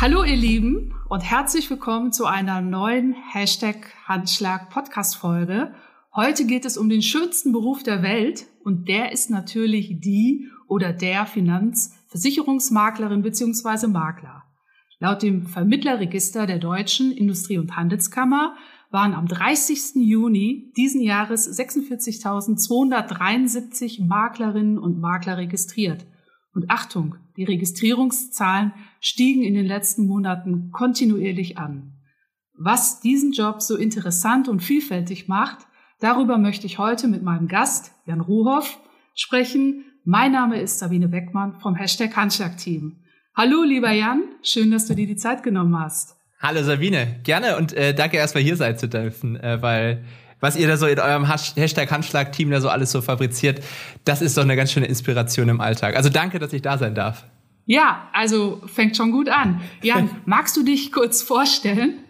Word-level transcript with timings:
Hallo 0.00 0.24
ihr 0.24 0.36
Lieben 0.36 0.94
und 1.10 1.20
herzlich 1.20 1.68
willkommen 1.68 2.10
zu 2.10 2.24
einer 2.24 2.62
neuen 2.62 3.12
Hashtag 3.12 3.92
Handschlag 4.06 4.70
Podcast 4.70 5.16
Folge. 5.16 5.74
Heute 6.16 6.46
geht 6.46 6.64
es 6.64 6.78
um 6.78 6.88
den 6.88 7.02
schönsten 7.02 7.52
Beruf 7.52 7.82
der 7.82 8.02
Welt 8.02 8.46
und 8.64 8.88
der 8.88 9.12
ist 9.12 9.28
natürlich 9.28 10.00
die 10.00 10.48
oder 10.68 10.94
der 10.94 11.26
Finanzversicherungsmaklerin 11.26 13.20
bzw. 13.20 13.88
Makler. 13.88 14.44
Laut 15.00 15.22
dem 15.22 15.44
Vermittlerregister 15.44 16.46
der 16.46 16.60
Deutschen 16.60 17.12
Industrie- 17.12 17.58
und 17.58 17.76
Handelskammer 17.76 18.56
waren 18.90 19.12
am 19.12 19.28
30. 19.28 19.96
Juni 19.96 20.72
diesen 20.78 21.02
Jahres 21.02 21.46
46.273 21.58 24.06
Maklerinnen 24.06 24.78
und 24.78 24.98
Makler 24.98 25.36
registriert. 25.36 26.06
Und 26.54 26.70
Achtung, 26.70 27.16
die 27.36 27.44
Registrierungszahlen 27.44 28.72
stiegen 29.00 29.42
in 29.42 29.54
den 29.54 29.66
letzten 29.66 30.06
Monaten 30.06 30.70
kontinuierlich 30.70 31.58
an. 31.58 31.94
Was 32.56 33.00
diesen 33.00 33.32
Job 33.32 33.62
so 33.62 33.76
interessant 33.76 34.46
und 34.46 34.60
vielfältig 34.60 35.26
macht, 35.26 35.66
darüber 35.98 36.36
möchte 36.36 36.66
ich 36.66 36.78
heute 36.78 37.08
mit 37.08 37.22
meinem 37.22 37.48
Gast, 37.48 37.92
Jan 38.06 38.20
Ruhoff, 38.20 38.78
sprechen. 39.14 39.84
Mein 40.04 40.32
Name 40.32 40.60
ist 40.60 40.78
Sabine 40.78 41.08
Beckmann 41.08 41.58
vom 41.60 41.74
Hashtag 41.74 42.14
Handschlag-Team. 42.14 42.96
Hallo, 43.34 43.62
lieber 43.62 43.90
Jan, 43.90 44.22
schön, 44.42 44.70
dass 44.70 44.86
du 44.86 44.94
dir 44.94 45.06
die 45.06 45.16
Zeit 45.16 45.42
genommen 45.42 45.78
hast. 45.78 46.16
Hallo 46.38 46.62
Sabine, 46.62 47.20
gerne 47.22 47.56
und 47.56 47.72
äh, 47.72 47.94
danke 47.94 48.16
erstmal 48.16 48.42
hier 48.42 48.56
sein 48.56 48.76
zu 48.76 48.88
dürfen, 48.88 49.36
äh, 49.36 49.60
weil 49.62 50.04
was 50.40 50.56
ihr 50.56 50.66
da 50.68 50.76
so 50.76 50.86
in 50.86 50.98
eurem 50.98 51.26
Hashtag 51.26 51.90
Handschlag-Team 51.90 52.50
da 52.50 52.60
so 52.60 52.68
alles 52.70 52.92
so 52.92 53.02
fabriziert, 53.02 53.62
das 54.04 54.22
ist 54.22 54.36
doch 54.36 54.42
eine 54.42 54.56
ganz 54.56 54.72
schöne 54.72 54.86
Inspiration 54.86 55.48
im 55.50 55.60
Alltag. 55.60 55.96
Also 55.96 56.08
danke, 56.08 56.38
dass 56.38 56.52
ich 56.54 56.62
da 56.62 56.78
sein 56.78 56.94
darf. 56.94 57.26
Ja, 57.70 58.08
also 58.12 58.60
fängt 58.66 58.96
schon 58.96 59.12
gut 59.12 59.28
an. 59.28 59.60
Jan, 59.80 60.10
magst 60.26 60.56
du 60.56 60.64
dich 60.64 60.90
kurz 60.90 61.22
vorstellen? 61.22 62.00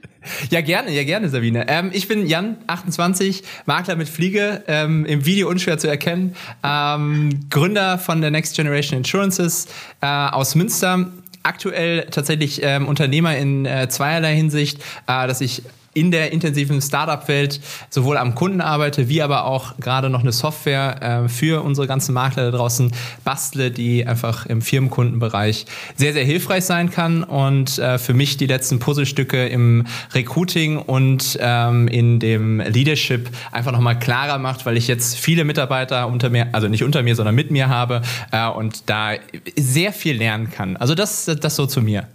Ja, 0.48 0.62
gerne, 0.62 0.90
ja, 0.90 1.04
gerne, 1.04 1.28
Sabine. 1.28 1.66
Ähm, 1.68 1.90
ich 1.92 2.08
bin 2.08 2.26
Jan, 2.26 2.56
28, 2.66 3.42
Makler 3.66 3.96
mit 3.96 4.08
Fliege, 4.08 4.64
ähm, 4.68 5.04
im 5.04 5.26
Video 5.26 5.50
unschwer 5.50 5.76
zu 5.76 5.86
erkennen, 5.86 6.34
ähm, 6.62 7.40
Gründer 7.50 7.98
von 7.98 8.22
der 8.22 8.30
Next 8.30 8.56
Generation 8.56 9.00
Insurances 9.00 9.66
äh, 10.00 10.06
aus 10.06 10.54
Münster. 10.54 11.12
Aktuell 11.42 12.06
tatsächlich 12.10 12.62
ähm, 12.62 12.88
Unternehmer 12.88 13.36
in 13.36 13.66
äh, 13.66 13.86
zweierlei 13.90 14.34
Hinsicht, 14.34 14.80
äh, 15.06 15.26
dass 15.26 15.42
ich 15.42 15.62
in 15.92 16.10
der 16.10 16.32
intensiven 16.32 16.80
Startup-Welt 16.80 17.60
sowohl 17.90 18.16
am 18.16 18.34
Kunden 18.34 18.60
arbeite, 18.60 19.08
wie 19.08 19.22
aber 19.22 19.44
auch 19.44 19.76
gerade 19.78 20.08
noch 20.08 20.20
eine 20.20 20.32
Software 20.32 21.24
äh, 21.24 21.28
für 21.28 21.64
unsere 21.64 21.86
ganzen 21.86 22.12
Makler 22.12 22.50
da 22.50 22.56
draußen 22.56 22.92
bastle, 23.24 23.70
die 23.70 24.06
einfach 24.06 24.46
im 24.46 24.62
Firmenkundenbereich 24.62 25.66
sehr, 25.96 26.12
sehr 26.12 26.24
hilfreich 26.24 26.64
sein 26.64 26.90
kann 26.90 27.24
und 27.24 27.78
äh, 27.78 27.98
für 27.98 28.14
mich 28.14 28.36
die 28.36 28.46
letzten 28.46 28.78
Puzzlestücke 28.78 29.48
im 29.48 29.86
Recruiting 30.14 30.78
und 30.78 31.38
ähm, 31.40 31.88
in 31.88 32.20
dem 32.20 32.60
Leadership 32.60 33.28
einfach 33.50 33.72
nochmal 33.72 33.98
klarer 33.98 34.38
macht, 34.38 34.66
weil 34.66 34.76
ich 34.76 34.86
jetzt 34.86 35.18
viele 35.18 35.44
Mitarbeiter 35.44 36.06
unter 36.06 36.30
mir, 36.30 36.48
also 36.52 36.68
nicht 36.68 36.84
unter 36.84 37.02
mir, 37.02 37.16
sondern 37.16 37.34
mit 37.34 37.50
mir 37.50 37.68
habe 37.68 38.02
äh, 38.30 38.48
und 38.48 38.88
da 38.88 39.14
sehr 39.56 39.92
viel 39.92 40.16
lernen 40.16 40.50
kann. 40.50 40.76
Also 40.76 40.94
das, 40.94 41.24
das 41.24 41.56
so 41.56 41.66
zu 41.66 41.82
mir. 41.82 42.06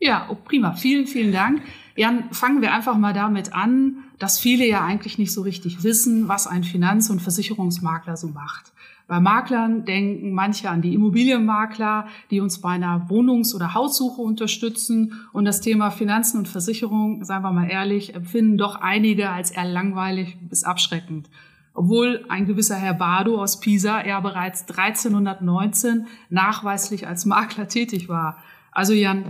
Ja, 0.00 0.26
oh, 0.30 0.34
prima. 0.34 0.72
Vielen, 0.74 1.06
vielen 1.06 1.32
Dank. 1.32 1.62
Jan, 1.96 2.24
fangen 2.32 2.60
wir 2.60 2.72
einfach 2.72 2.98
mal 2.98 3.12
damit 3.12 3.54
an, 3.54 3.98
dass 4.18 4.38
viele 4.38 4.66
ja 4.66 4.84
eigentlich 4.84 5.18
nicht 5.18 5.32
so 5.32 5.42
richtig 5.42 5.84
wissen, 5.84 6.28
was 6.28 6.46
ein 6.46 6.64
Finanz- 6.64 7.10
und 7.10 7.22
Versicherungsmakler 7.22 8.16
so 8.16 8.28
macht. 8.28 8.72
Bei 9.06 9.20
Maklern 9.20 9.84
denken 9.84 10.32
manche 10.32 10.70
an 10.70 10.80
die 10.80 10.94
Immobilienmakler, 10.94 12.06
die 12.30 12.40
uns 12.40 12.60
bei 12.60 12.70
einer 12.70 13.08
Wohnungs- 13.10 13.54
oder 13.54 13.74
Haussuche 13.74 14.22
unterstützen. 14.22 15.12
Und 15.32 15.44
das 15.44 15.60
Thema 15.60 15.90
Finanzen 15.90 16.38
und 16.38 16.48
Versicherung, 16.48 17.22
sagen 17.22 17.44
wir 17.44 17.52
mal 17.52 17.68
ehrlich, 17.68 18.14
empfinden 18.14 18.56
doch 18.56 18.76
einige 18.76 19.28
als 19.28 19.50
eher 19.50 19.66
langweilig 19.66 20.38
bis 20.48 20.64
abschreckend. 20.64 21.28
Obwohl 21.74 22.24
ein 22.28 22.46
gewisser 22.46 22.76
Herr 22.76 22.94
Bardo 22.94 23.42
aus 23.42 23.60
Pisa 23.60 24.06
ja 24.06 24.20
bereits 24.20 24.62
1319 24.62 26.06
nachweislich 26.30 27.06
als 27.06 27.26
Makler 27.26 27.68
tätig 27.68 28.08
war. 28.08 28.38
Also 28.72 28.94
Jan, 28.94 29.26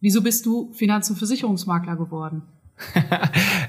Wieso 0.00 0.22
bist 0.22 0.46
du 0.46 0.72
Finanz- 0.72 1.10
und 1.10 1.16
Versicherungsmakler 1.16 1.96
geworden? 1.96 2.42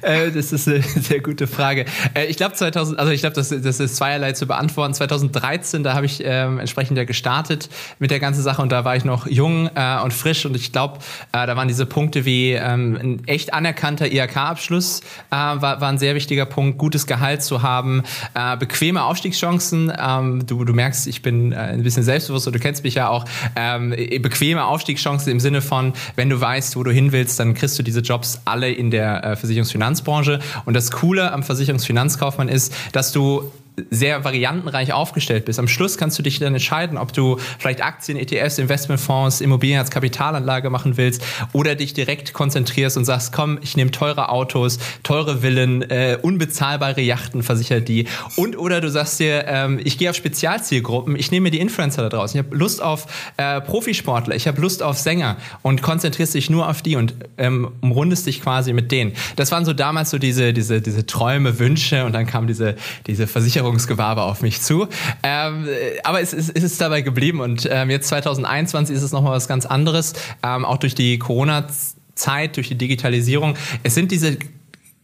Äh, 0.02 0.31
das 0.31 0.53
ist 0.53 0.68
eine 0.68 0.81
sehr 0.84 1.20
gute 1.20 1.46
Frage. 1.47 1.86
Äh, 2.14 2.25
ich 2.28 2.38
glaube 2.38 2.56
2000, 2.56 3.00
also 3.00 3.12
ich 3.12 3.22
glaube, 3.22 3.36
das, 3.36 3.50
das 3.50 3.80
ist 3.80 3.96
zweierlei 3.96 4.31
zu 4.31 4.47
beantworten. 4.47 4.94
2013, 4.94 5.84
da 5.84 5.94
habe 5.94 6.06
ich 6.06 6.22
ähm, 6.24 6.59
entsprechend 6.59 6.97
ja 6.97 7.03
gestartet 7.03 7.70
mit 8.00 8.12
der 8.12 8.20
ganzen 8.20 8.42
Sache 8.42 8.62
und 8.62 8.72
da 8.72 8.86
war 8.86 8.96
ich 8.96 9.06
noch 9.06 9.28
jung 9.28 9.70
äh, 9.75 10.00
und 10.02 10.14
frisch 10.14 10.46
und 10.46 10.56
ich 10.56 10.72
glaube, 10.72 11.00
äh, 11.31 11.46
da 11.46 11.56
waren 11.56 11.68
diese 11.68 11.86
Punkte 11.86 12.25
wie 12.25 12.53
ähm, 12.53 12.97
ein 13.02 13.28
echt 13.28 13.53
anerkannter 13.53 14.12
IHK-Abschluss 14.12 15.02
äh, 15.31 15.36
war, 15.36 15.81
war 15.81 15.90
ein 15.90 15.97
sehr 15.97 16.16
wichtiger 16.16 16.46
Punkt, 16.46 16.78
gutes 16.78 17.08
Gehalt 17.08 17.44
zu 17.44 17.62
haben, 17.62 18.03
äh, 18.36 18.58
bequeme 18.58 19.03
Aufstiegschancen. 19.03 19.91
Ähm, 20.00 20.46
du, 20.46 20.64
du 20.64 20.74
merkst, 20.74 21.08
ich 21.08 21.22
bin 21.22 21.53
ein 21.53 21.84
bisschen 21.84 22.03
selbstbewusst 22.03 22.47
und 22.47 22.56
du 22.56 22.59
kennst 22.59 22.84
mich 22.84 22.96
ja 22.96 23.09
auch. 23.09 23.26
Ähm, 23.56 23.90
bequeme 24.22 24.64
Aufstiegschancen 24.66 25.31
im 25.31 25.40
Sinne 25.40 25.62
von, 25.62 25.94
wenn 26.16 26.30
du 26.30 26.40
weißt, 26.40 26.76
wo 26.76 26.84
du 26.84 26.91
hin 26.91 27.12
willst, 27.12 27.40
dann 27.40 27.53
kriegst 27.53 27.78
du 27.78 27.84
diese 27.84 28.00
Jobs 28.00 28.41
alle 28.46 28.72
in 28.72 28.91
der 28.91 28.98
der 28.99 29.23
äh, 29.23 29.35
Versicherungsfinanzbranche. 29.35 30.39
Und 30.65 30.73
das 30.73 30.91
Coole 30.91 31.31
am 31.31 31.43
Versicherungsfinanzkaufmann 31.43 32.49
ist, 32.49 32.73
dass 32.91 33.11
du 33.11 33.51
sehr 33.90 34.23
variantenreich 34.23 34.94
aufgestellt 34.94 35.45
bist. 35.45 35.59
Am 35.59 35.67
Schluss 35.67 35.97
kannst 35.97 36.17
du 36.19 36.23
dich 36.23 36.40
dann 36.40 36.53
entscheiden, 36.53 36.97
ob 36.97 37.13
du 37.13 37.38
vielleicht 37.57 37.84
Aktien, 37.84 38.17
ETFs, 38.17 38.57
Investmentfonds, 38.57 39.41
Immobilien 39.41 39.79
als 39.79 39.91
Kapitalanlage 39.91 40.69
machen 40.69 40.97
willst 40.97 41.23
oder 41.53 41.75
dich 41.75 41.94
direkt 41.94 42.34
konzentrierst 42.34 42.97
und 42.97 43.06
sagst, 43.06 43.34
komm, 43.34 43.59
ich 43.62 43.78
nehme 43.78 43.91
teure 43.91 44.29
Autos, 44.29 44.79
teure 45.03 45.41
Villen, 45.41 45.81
äh, 45.84 46.17
unbezahlbare 46.22 47.01
Yachten, 47.01 47.44
versichere 47.44 47.81
die. 47.81 48.07
Und 48.35 48.57
oder 48.57 48.81
du 48.81 48.90
sagst 48.90 49.19
dir, 49.19 49.45
ähm, 49.47 49.79
ich 49.84 49.97
gehe 49.97 50.09
auf 50.09 50.16
Spezialzielgruppen, 50.16 51.16
ich 51.16 51.31
nehme 51.31 51.46
mir 51.46 51.51
die 51.51 51.59
Influencer 51.59 52.03
da 52.03 52.09
draußen, 52.09 52.40
ich 52.40 52.46
habe 52.46 52.56
Lust 52.56 52.81
auf 52.81 53.07
äh, 53.38 53.61
Profisportler, 53.61 54.35
ich 54.35 54.47
habe 54.47 54.61
Lust 54.61 54.84
auf 54.84 54.97
Sänger 54.97 55.38
und 55.61 55.81
konzentrierst 55.81 56.34
dich 56.34 56.50
nur 56.50 56.67
auf 56.67 56.81
die 56.81 56.96
und 56.96 57.16
ähm, 57.38 57.72
umrundest 57.81 58.25
dich 58.25 58.41
quasi 58.41 58.73
mit 58.73 58.91
denen. 58.91 59.13
Das 59.35 59.51
waren 59.51 59.66
so 59.66 59.73
damals 59.73 60.09
so 60.09 60.17
diese, 60.17 60.53
diese, 60.53 60.81
diese 60.81 61.06
Träume, 61.06 61.59
Wünsche 61.59 62.06
und 62.06 62.13
dann 62.13 62.25
kam 62.25 62.47
diese, 62.47 62.75
diese 63.07 63.28
Versicherung 63.28 63.69
Versicherungsgewerbe 63.69 64.24
auf 64.24 64.41
mich 64.41 64.62
zu. 64.62 64.88
Ähm, 65.24 65.68
aber 66.03 66.22
es, 66.22 66.34
es, 66.34 66.50
es, 66.50 66.63
ist 66.63 66.81
dabei 66.81 67.02
geblieben 67.02 67.41
und 67.41 67.68
ähm, 67.72 67.90
jetzt 67.90 68.07
2021 68.09 68.96
ist 68.96 69.03
es 69.03 69.12
nochmal 69.12 69.34
was 69.34 69.47
ganz 69.47 69.66
anderes, 69.66 70.13
ähm, 70.44 70.66
auch 70.66 70.78
durch 70.78 70.96
die 70.96 71.19
Corona-Zeit, 71.19 72.56
durch 72.56 72.69
die 72.69 72.78
Digitalisierung. 72.78 73.56
Es 73.84 73.96
sind 73.96 74.12
diese 74.12 74.38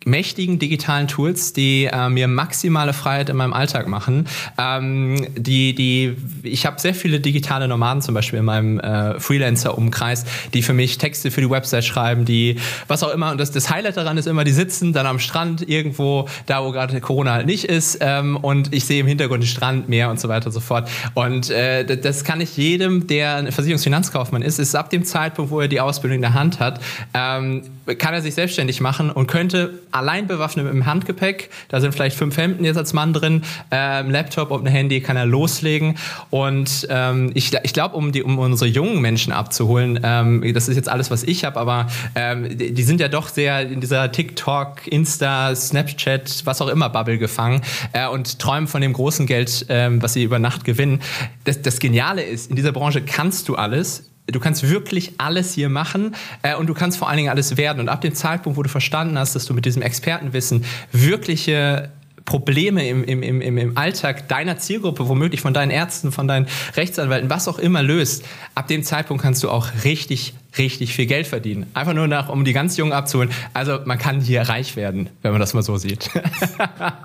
mächtigen 0.06 0.60
digitalen 0.60 1.08
Tools, 1.08 1.52
die 1.52 1.86
äh, 1.86 2.10
mir 2.10 2.28
maximale 2.28 2.94
Freiheit 2.94 3.30
in 3.30 3.36
meinem 3.36 3.54
Alltag 3.54 3.88
machen. 3.88 4.28
Ähm, 4.58 5.28
die, 5.36 5.76
die, 5.76 6.16
ich 6.44 6.66
habe 6.66 6.80
sehr 6.80 6.94
viele 6.94 7.20
digitale 7.20 7.68
Nomaden 7.68 8.02
zum 8.02 8.14
Beispiel 8.14 8.40
in 8.40 8.46
meinem 8.46 8.80
äh, 8.80 9.20
Freelancer-Umkreis, 9.20 10.26
die 10.54 10.62
für 10.62 10.74
mich 10.74 11.00
Texte 11.00 11.32
für 11.32 11.42
die 11.42 11.50
Website 11.50 11.84
schreiben, 11.84 12.24
die 12.24 12.58
was 12.88 13.04
auch 13.04 13.12
immer. 13.12 13.32
Und 13.32 13.40
das, 13.40 13.52
das 13.52 13.70
Highlight 13.70 13.98
daran 13.98 14.18
ist 14.18 14.28
immer, 14.28 14.44
die 14.44 14.52
sitzen 14.52 14.94
dann 14.94 15.08
am 15.08 15.20
Strand 15.20 15.68
irgendwo, 15.68 16.30
da 16.46 16.64
wo 16.64 16.72
gerade 16.72 17.02
Corona 17.02 17.34
halt 17.34 17.48
nicht 17.48 17.66
ist. 17.66 17.98
Ähm, 18.00 18.38
und 18.38 18.74
ich 18.74 18.86
sehe 18.86 19.02
im 19.02 19.08
Hintergrund 19.08 19.42
den 19.42 19.48
Strand, 19.48 19.90
Meer 19.90 20.12
und 20.12 20.20
so 20.20 20.30
weiter 20.30 20.48
und 20.48 20.52
so 20.52 20.60
fort. 20.60 20.88
Und 21.16 21.50
äh, 21.50 21.98
das 21.98 22.24
kann 22.24 22.42
ich 22.42 22.56
jedem, 22.58 23.08
der 23.08 23.38
ein 23.38 23.52
Versicherungsfinanzkaufmann 23.52 24.44
ist, 24.44 24.60
ist 24.60 24.76
ab 24.76 24.92
dem 24.92 25.04
Zeitpunkt, 25.04 25.52
wo 25.52 25.62
er 25.62 25.68
die 25.68 25.82
Ausbildung 25.82 26.18
in 26.18 26.22
der 26.22 26.36
Hand 26.36 26.60
hat, 26.60 26.80
ähm, 27.14 27.64
kann 27.98 28.14
er 28.14 28.22
sich 28.22 28.34
selbstständig 28.34 28.82
machen 28.82 29.12
und 29.12 29.28
könnte 29.28 29.80
allein 29.96 30.28
bewaffnet 30.28 30.66
mit 30.66 30.74
dem 30.74 30.86
Handgepäck, 30.86 31.50
da 31.70 31.80
sind 31.80 31.94
vielleicht 31.94 32.18
fünf 32.18 32.38
Hemden 32.38 32.66
jetzt 32.66 32.78
als 32.78 32.94
Mann 32.94 33.14
drin, 33.14 33.44
ähm, 33.72 34.12
Laptop 34.12 34.52
und 34.52 34.68
ein 34.68 34.72
Handy 34.72 35.02
kann 35.02 35.18
er 35.18 35.26
loslegen. 35.26 35.98
Und 36.30 36.88
ähm, 36.90 37.32
ich, 37.34 37.54
ich 37.64 37.74
glaube, 37.74 37.96
um, 37.96 38.12
um 38.24 38.40
unsere 38.40 38.70
jungen 38.70 39.02
Menschen 39.02 39.32
abzuholen, 39.32 40.00
ähm, 40.04 40.54
das 40.54 40.68
ist 40.68 40.76
jetzt 40.76 40.90
alles, 40.90 41.12
was 41.12 41.24
ich 41.24 41.46
habe, 41.46 41.60
aber 41.60 41.88
ähm, 42.16 42.58
die, 42.58 42.74
die, 42.74 42.84
sind 42.84 43.00
ja 43.00 43.08
doch 43.08 43.30
sehr 43.30 43.62
in 43.62 43.82
dieser 43.82 44.12
TikTok, 44.12 44.88
Insta, 44.88 45.56
Snapchat, 45.56 46.46
was 46.46 46.62
auch 46.62 46.68
immer 46.68 46.90
Bubble 46.90 47.18
gefangen 47.18 47.62
äh, 47.94 48.08
und 48.08 48.40
träumen 48.40 48.68
von 48.68 48.82
dem 48.82 48.94
großen 48.94 49.26
Geld, 49.26 49.66
ähm, 49.70 50.02
was 50.02 50.14
sie 50.14 50.24
über 50.24 50.40
Nacht 50.40 50.66
gewinnen. 50.66 51.02
Das, 51.46 51.62
das 51.62 51.80
Geniale 51.80 52.24
ist, 52.24 52.50
in 52.50 52.56
dieser 52.56 52.72
Branche 52.72 53.02
kannst 53.02 53.48
du 53.48 53.56
alles 53.56 54.04
Du 54.28 54.40
kannst 54.40 54.68
wirklich 54.68 55.14
alles 55.20 55.54
hier 55.54 55.70
machen 55.70 56.16
äh, 56.42 56.56
und 56.56 56.68
du 56.68 56.74
kannst 56.74 56.98
vor 56.98 57.10
allen 57.10 57.18
Dingen 57.18 57.30
alles 57.30 57.58
werden. 57.58 57.80
Und 57.80 57.90
ab 57.90 58.02
dem 58.02 58.16
Zeitpunkt, 58.16 58.58
wo 58.58 58.64
du 58.64 58.70
verstanden 58.70 59.20
hast, 59.20 59.36
dass 59.36 59.46
du 59.46 59.54
mit 59.54 59.66
diesem 59.66 59.84
Expertenwissen 59.84 60.66
wirkliche 60.92 61.92
Probleme 62.26 62.88
im, 62.90 63.04
im, 63.04 63.22
im, 63.22 63.58
im 63.58 63.78
Alltag 63.78 64.28
deiner 64.28 64.58
Zielgruppe, 64.58 65.08
womöglich 65.08 65.42
von 65.42 65.54
deinen 65.54 65.70
Ärzten, 65.70 66.12
von 66.12 66.28
deinen 66.28 66.48
Rechtsanwälten, 66.76 67.30
was 67.30 67.48
auch 67.48 67.60
immer 67.60 67.84
löst, 67.84 68.26
ab 68.56 68.68
dem 68.68 68.84
Zeitpunkt 68.84 69.22
kannst 69.22 69.44
du 69.44 69.50
auch 69.50 69.68
richtig, 69.84 70.34
richtig 70.58 70.96
viel 70.96 71.06
Geld 71.06 71.28
verdienen. 71.28 71.68
Einfach 71.76 71.94
nur 71.94 72.08
nach, 72.08 72.30
um 72.30 72.44
die 72.44 72.54
ganz 72.54 72.78
Jungen 72.78 72.94
abzuholen. 72.94 73.30
Also 73.54 73.80
man 73.86 74.00
kann 74.00 74.22
hier 74.22 74.42
reich 74.42 74.76
werden, 74.76 75.10
wenn 75.22 75.34
man 75.34 75.40
das 75.40 75.54
mal 75.54 75.62
so 75.62 75.78
sieht. 75.78 76.10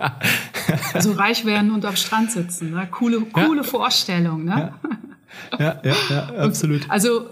also 0.95 1.13
reich 1.13 1.45
werden 1.45 1.71
und 1.71 1.85
am 1.85 1.97
Strand 1.97 2.33
sitzen. 2.33 2.71
Ne? 2.71 2.89
Coole, 2.91 3.21
coole 3.21 3.59
ja. 3.59 3.63
Vorstellung. 3.63 4.47
Ne? 4.47 4.73
Ja 4.83 4.99
ja, 5.59 5.81
ja, 5.85 5.95
ja, 6.11 6.27
absolut. 6.37 6.89
Also 6.91 7.27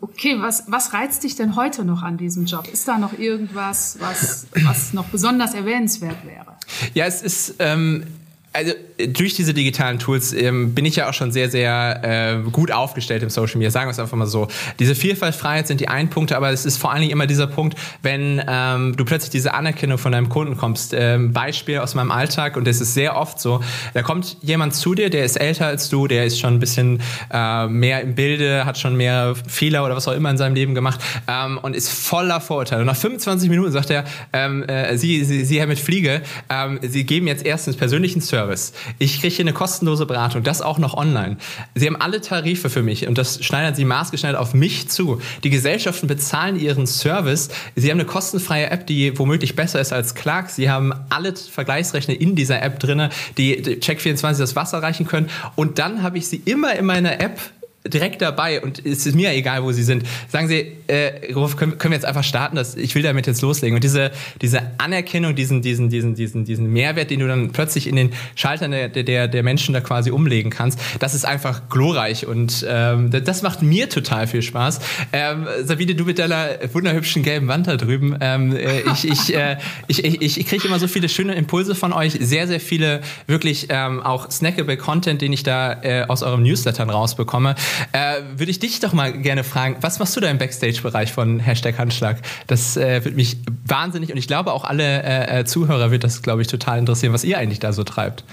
Okay, 0.00 0.36
was, 0.40 0.64
was 0.68 0.92
reizt 0.92 1.24
dich 1.24 1.36
denn 1.36 1.56
heute 1.56 1.84
noch 1.84 2.02
an 2.02 2.16
diesem 2.16 2.46
Job? 2.46 2.66
Ist 2.72 2.88
da 2.88 2.98
noch 2.98 3.18
irgendwas, 3.18 3.98
was, 4.00 4.46
was 4.64 4.92
noch 4.92 5.04
besonders 5.06 5.54
erwähnenswert 5.54 6.24
wäre? 6.24 6.56
Ja, 6.94 7.04
es 7.04 7.22
ist, 7.22 7.56
ähm, 7.58 8.06
also 8.52 8.72
durch 9.08 9.34
diese 9.34 9.54
digitalen 9.54 9.98
Tools 9.98 10.32
ähm, 10.32 10.74
bin 10.74 10.84
ich 10.84 10.96
ja 10.96 11.08
auch 11.08 11.14
schon 11.14 11.32
sehr, 11.32 11.50
sehr 11.50 12.00
äh, 12.44 12.50
gut 12.50 12.70
aufgestellt 12.70 13.22
im 13.22 13.30
Social 13.30 13.58
Media. 13.58 13.70
Sagen 13.70 13.86
wir 13.86 13.92
es 13.92 13.98
einfach 13.98 14.16
mal 14.16 14.26
so. 14.26 14.48
Diese 14.78 14.94
Vielfaltfreiheit 14.94 15.66
sind 15.66 15.80
die 15.80 15.88
einen 15.88 16.08
Punkte, 16.08 16.36
aber 16.36 16.50
es 16.50 16.64
ist 16.64 16.76
vor 16.76 16.92
allen 16.92 17.00
Dingen 17.00 17.12
immer 17.12 17.26
dieser 17.26 17.46
Punkt, 17.46 17.78
wenn 18.02 18.42
ähm, 18.46 18.96
du 18.96 19.04
plötzlich 19.04 19.30
diese 19.30 19.54
Anerkennung 19.54 19.98
von 19.98 20.12
deinem 20.12 20.28
Kunden 20.28 20.56
kommst. 20.56 20.94
Ähm, 20.94 21.32
Beispiel 21.32 21.78
aus 21.78 21.94
meinem 21.94 22.10
Alltag 22.10 22.56
und 22.56 22.66
das 22.66 22.80
ist 22.80 22.94
sehr 22.94 23.16
oft 23.16 23.40
so. 23.40 23.60
Da 23.94 24.02
kommt 24.02 24.36
jemand 24.42 24.74
zu 24.74 24.94
dir, 24.94 25.10
der 25.10 25.24
ist 25.24 25.36
älter 25.36 25.66
als 25.66 25.88
du, 25.88 26.06
der 26.06 26.26
ist 26.26 26.38
schon 26.38 26.54
ein 26.54 26.60
bisschen 26.60 27.00
äh, 27.32 27.66
mehr 27.66 28.00
im 28.02 28.14
Bilde, 28.14 28.64
hat 28.64 28.78
schon 28.78 28.96
mehr 28.96 29.34
Fehler 29.46 29.84
oder 29.84 29.96
was 29.96 30.08
auch 30.08 30.12
immer 30.12 30.30
in 30.30 30.36
seinem 30.36 30.54
Leben 30.54 30.74
gemacht 30.74 31.00
ähm, 31.28 31.58
und 31.58 31.76
ist 31.76 31.90
voller 31.90 32.40
Vorurteile. 32.40 32.80
Und 32.82 32.86
nach 32.86 32.96
25 32.96 33.48
Minuten 33.48 33.72
sagt 33.72 33.90
er, 33.90 34.04
ähm, 34.32 34.62
äh, 34.64 34.96
Sie, 34.96 35.24
Sie, 35.24 35.44
Sie, 35.44 35.58
Herr 35.58 35.66
mit 35.66 35.78
Fliege, 35.78 36.22
ähm, 36.48 36.78
Sie 36.82 37.04
geben 37.04 37.26
jetzt 37.26 37.44
erstens 37.44 37.76
persönlichen 37.76 38.20
Service 38.20 38.72
ich 38.98 39.20
kriege 39.20 39.34
hier 39.34 39.44
eine 39.44 39.52
kostenlose 39.52 40.06
Beratung, 40.06 40.42
das 40.42 40.62
auch 40.62 40.78
noch 40.78 40.94
online. 40.94 41.36
Sie 41.74 41.86
haben 41.86 41.96
alle 41.96 42.20
Tarife 42.20 42.70
für 42.70 42.82
mich 42.82 43.06
und 43.06 43.18
das 43.18 43.44
schneidern 43.44 43.74
Sie 43.74 43.84
maßgeschneidert 43.84 44.40
auf 44.40 44.54
mich 44.54 44.88
zu. 44.88 45.20
Die 45.44 45.50
Gesellschaften 45.50 46.06
bezahlen 46.06 46.58
ihren 46.58 46.86
Service. 46.86 47.48
Sie 47.76 47.90
haben 47.90 47.98
eine 47.98 48.06
kostenfreie 48.06 48.70
App, 48.70 48.86
die 48.86 49.18
womöglich 49.18 49.56
besser 49.56 49.80
ist 49.80 49.92
als 49.92 50.14
Clark. 50.14 50.50
Sie 50.50 50.70
haben 50.70 50.92
alle 51.10 51.34
Vergleichsrechner 51.34 52.18
in 52.20 52.34
dieser 52.34 52.62
App 52.62 52.78
drin, 52.78 53.08
die 53.36 53.62
Check24 53.62 54.38
das 54.38 54.56
Wasser 54.56 54.82
reichen 54.82 55.06
können. 55.06 55.28
Und 55.56 55.78
dann 55.78 56.02
habe 56.02 56.18
ich 56.18 56.28
sie 56.28 56.42
immer 56.44 56.74
in 56.74 56.86
meiner 56.86 57.20
App 57.20 57.40
direkt 57.86 58.22
dabei 58.22 58.60
und 58.60 58.84
es 58.84 59.06
ist 59.06 59.14
mir 59.14 59.32
egal, 59.32 59.62
wo 59.64 59.72
Sie 59.72 59.82
sind. 59.82 60.04
Sagen 60.28 60.46
Sie, 60.46 60.72
äh, 60.86 61.32
können, 61.32 61.78
können 61.78 61.92
wir 61.92 61.96
jetzt 61.96 62.04
einfach 62.04 62.22
starten? 62.22 62.54
Dass, 62.56 62.76
ich 62.76 62.94
will 62.94 63.02
damit 63.02 63.26
jetzt 63.26 63.42
loslegen. 63.42 63.74
Und 63.74 63.82
diese, 63.82 64.12
diese 64.40 64.62
Anerkennung, 64.78 65.34
diesen, 65.34 65.62
diesen, 65.62 65.88
diesen, 65.88 66.14
diesen, 66.14 66.44
diesen 66.44 66.72
Mehrwert, 66.72 67.10
den 67.10 67.20
du 67.20 67.26
dann 67.26 67.50
plötzlich 67.50 67.88
in 67.88 67.96
den 67.96 68.12
Schaltern 68.36 68.70
der, 68.70 68.88
der, 68.88 69.26
der 69.26 69.42
Menschen 69.42 69.74
da 69.74 69.80
quasi 69.80 70.10
umlegen 70.10 70.50
kannst, 70.50 70.78
das 71.00 71.14
ist 71.14 71.24
einfach 71.24 71.68
glorreich 71.68 72.26
und 72.26 72.64
ähm, 72.68 73.10
das 73.10 73.42
macht 73.42 73.62
mir 73.62 73.88
total 73.88 74.26
viel 74.26 74.42
Spaß. 74.42 74.80
Ähm, 75.12 75.46
Sabine, 75.64 75.94
du 75.94 76.04
mit 76.04 76.18
deiner 76.18 76.50
wunderhübschen 76.72 77.22
gelben 77.22 77.48
Wand 77.48 77.66
da 77.66 77.76
drüben, 77.76 78.16
ähm, 78.20 78.54
äh, 78.54 78.82
ich, 78.92 79.08
ich, 79.08 79.34
äh, 79.34 79.56
ich, 79.88 80.04
ich, 80.04 80.38
ich 80.38 80.46
kriege 80.46 80.68
immer 80.68 80.78
so 80.78 80.86
viele 80.86 81.08
schöne 81.08 81.34
Impulse 81.34 81.74
von 81.74 81.92
euch, 81.92 82.12
sehr, 82.20 82.46
sehr 82.46 82.60
viele 82.60 83.00
wirklich 83.26 83.66
ähm, 83.70 84.00
auch 84.00 84.30
snackable 84.30 84.76
Content, 84.76 85.20
den 85.20 85.32
ich 85.32 85.42
da 85.42 85.82
äh, 85.82 86.04
aus 86.06 86.22
eurem 86.22 86.42
Newslettern 86.44 86.88
rausbekomme. 86.88 87.56
Äh, 87.92 88.22
Würde 88.36 88.50
ich 88.50 88.58
dich 88.58 88.80
doch 88.80 88.92
mal 88.92 89.12
gerne 89.12 89.44
fragen, 89.44 89.76
was 89.80 89.98
machst 89.98 90.16
du 90.16 90.20
da 90.20 90.30
im 90.30 90.38
Backstage-Bereich 90.38 91.12
von 91.12 91.40
Hashtag 91.40 91.78
Handschlag? 91.78 92.18
Das 92.46 92.76
äh, 92.76 93.04
würde 93.04 93.16
mich 93.16 93.38
wahnsinnig 93.66 94.10
und 94.10 94.18
ich 94.18 94.26
glaube 94.26 94.52
auch 94.52 94.64
alle 94.64 95.02
äh, 95.02 95.40
äh, 95.40 95.44
Zuhörer 95.44 95.90
wird 95.90 96.04
das, 96.04 96.22
glaube 96.22 96.42
ich, 96.42 96.48
total 96.48 96.78
interessieren, 96.78 97.12
was 97.12 97.24
ihr 97.24 97.38
eigentlich 97.38 97.60
da 97.60 97.72
so 97.72 97.84
treibt. 97.84 98.24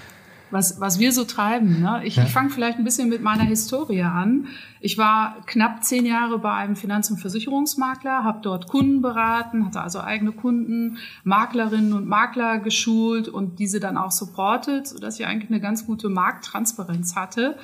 Was, 0.51 0.81
was 0.81 0.97
wir 0.97 1.13
so 1.13 1.25
treiben. 1.25 1.79
Ne? 1.81 2.01
Ich, 2.05 2.15
ja. 2.15 2.23
ich 2.23 2.31
fange 2.31 2.49
vielleicht 2.49 2.79
ein 2.79 2.83
bisschen 2.83 3.07
mit 3.09 3.21
meiner 3.21 3.43
Historie 3.43 4.01
an. 4.01 4.47
Ich 4.79 4.97
war 4.97 5.37
knapp 5.45 5.83
zehn 5.83 6.05
Jahre 6.05 6.39
bei 6.39 6.51
einem 6.53 6.75
Finanz- 6.75 7.11
und 7.11 7.17
Versicherungsmakler, 7.17 8.23
habe 8.23 8.39
dort 8.41 8.67
Kunden 8.67 9.01
beraten, 9.01 9.65
hatte 9.65 9.81
also 9.81 9.99
eigene 9.99 10.31
Kunden, 10.31 10.97
Maklerinnen 11.23 11.93
und 11.93 12.07
Makler 12.07 12.57
geschult 12.59 13.27
und 13.27 13.59
diese 13.59 13.79
dann 13.79 13.97
auch 13.97 14.11
supportet, 14.11 14.87
sodass 14.87 15.19
ich 15.19 15.27
eigentlich 15.27 15.51
eine 15.51 15.59
ganz 15.59 15.85
gute 15.85 16.09
Markttransparenz 16.09 17.15
hatte. 17.15 17.55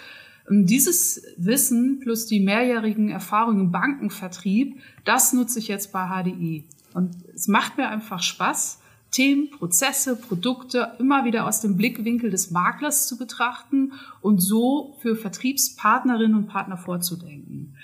Und 0.47 0.67
dieses 0.67 1.23
Wissen 1.37 1.99
plus 1.99 2.27
die 2.27 2.39
mehrjährigen 2.39 3.09
Erfahrungen 3.09 3.61
im 3.61 3.71
Bankenvertrieb, 3.71 4.79
das 5.03 5.33
nutze 5.33 5.59
ich 5.59 5.67
jetzt 5.67 5.91
bei 5.91 6.07
HDI. 6.07 6.65
Und 6.93 7.15
es 7.33 7.47
macht 7.47 7.77
mir 7.77 7.89
einfach 7.89 8.21
Spaß, 8.21 8.79
Themen, 9.11 9.49
Prozesse, 9.49 10.17
Produkte 10.17 10.91
immer 10.99 11.23
wieder 11.23 11.47
aus 11.47 11.61
dem 11.61 11.77
Blickwinkel 11.77 12.29
des 12.29 12.51
Maklers 12.51 13.07
zu 13.07 13.17
betrachten 13.17 13.93
und 14.21 14.39
so 14.39 14.97
für 14.99 15.15
Vertriebspartnerinnen 15.15 16.35
und 16.35 16.47
Partner 16.47 16.77
vorzudenken. 16.77 17.75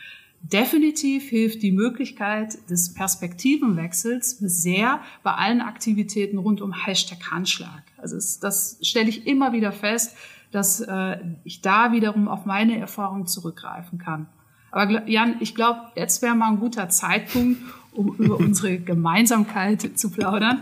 Definitiv 0.42 1.30
hilft 1.30 1.62
die 1.62 1.72
Möglichkeit 1.72 2.58
des 2.70 2.94
Perspektivenwechsels 2.94 4.40
sehr 4.40 5.00
bei 5.24 5.32
allen 5.32 5.62
Aktivitäten 5.62 6.38
rund 6.38 6.62
um 6.62 6.74
Hashtag 6.74 7.32
Handschlag. 7.32 7.84
Also 7.98 8.18
das 8.42 8.78
stelle 8.82 9.08
ich 9.08 9.28
immer 9.28 9.54
wieder 9.54 9.72
fest, 9.72 10.16
dass 10.52 10.82
äh, 10.82 11.18
ich 11.44 11.62
da 11.62 11.92
wiederum 11.92 12.28
auf 12.28 12.46
meine 12.46 12.78
Erfahrung 12.78 13.28
zurückgreifen 13.28 13.98
kann. 14.00 14.28
Aber 14.72 15.08
Jan, 15.08 15.36
ich 15.40 15.54
glaube, 15.54 15.80
jetzt 15.96 16.22
wäre 16.22 16.36
mal 16.36 16.50
ein 16.50 16.60
guter 16.60 16.90
Zeitpunkt, 16.90 17.62
um 17.94 18.16
über 18.18 18.38
unsere 18.38 18.80
Gemeinsamkeit 18.80 19.98
zu 19.98 20.10
plaudern. 20.10 20.62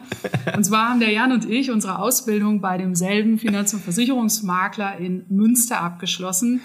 Und 0.55 0.63
zwar 0.63 0.89
haben 0.89 0.99
der 0.99 1.11
Jan 1.11 1.31
und 1.31 1.49
ich 1.49 1.71
unsere 1.71 1.99
Ausbildung 1.99 2.59
bei 2.59 2.77
demselben 2.77 3.37
Finanz- 3.37 3.73
und 3.73 3.81
Versicherungsmakler 3.81 4.97
in 4.97 5.25
Münster 5.29 5.81
abgeschlossen. 5.81 6.61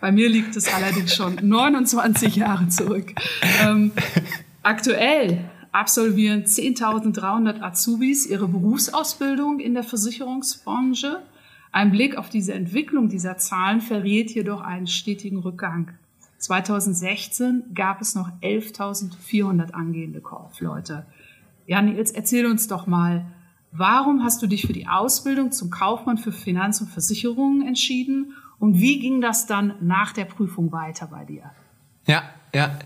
Bei 0.00 0.10
mir 0.10 0.28
liegt 0.28 0.56
es 0.56 0.72
allerdings 0.72 1.14
schon 1.14 1.36
29 1.42 2.36
Jahre 2.36 2.68
zurück. 2.68 3.12
Ähm, 3.62 3.92
aktuell 4.62 5.44
absolvieren 5.72 6.44
10.300 6.44 7.60
Azubis 7.60 8.26
ihre 8.26 8.48
Berufsausbildung 8.48 9.60
in 9.60 9.74
der 9.74 9.84
Versicherungsbranche. 9.84 11.20
Ein 11.72 11.92
Blick 11.92 12.16
auf 12.16 12.28
diese 12.28 12.52
Entwicklung 12.52 13.08
dieser 13.08 13.36
Zahlen 13.36 13.80
verrät 13.80 14.30
jedoch 14.32 14.60
einen 14.60 14.86
stetigen 14.86 15.38
Rückgang. 15.38 15.92
2016 16.38 17.64
gab 17.74 18.00
es 18.00 18.14
noch 18.14 18.30
11.400 18.40 19.72
angehende 19.72 20.20
Kaufleute. 20.20 21.06
Jan, 21.66 21.94
jetzt 21.96 22.16
erzähl 22.16 22.46
uns 22.46 22.66
doch 22.66 22.86
mal, 22.86 23.26
warum 23.70 24.24
hast 24.24 24.42
du 24.42 24.46
dich 24.46 24.66
für 24.66 24.72
die 24.72 24.88
Ausbildung 24.88 25.52
zum 25.52 25.70
Kaufmann 25.70 26.18
für 26.18 26.32
Finanz- 26.32 26.80
und 26.80 26.88
Versicherungen 26.88 27.66
entschieden 27.66 28.32
und 28.58 28.80
wie 28.80 28.98
ging 28.98 29.20
das 29.20 29.46
dann 29.46 29.74
nach 29.80 30.12
der 30.12 30.24
Prüfung 30.24 30.72
weiter 30.72 31.06
bei 31.06 31.24
dir? 31.24 31.52
Ja, 32.06 32.22
ja, 32.54 32.78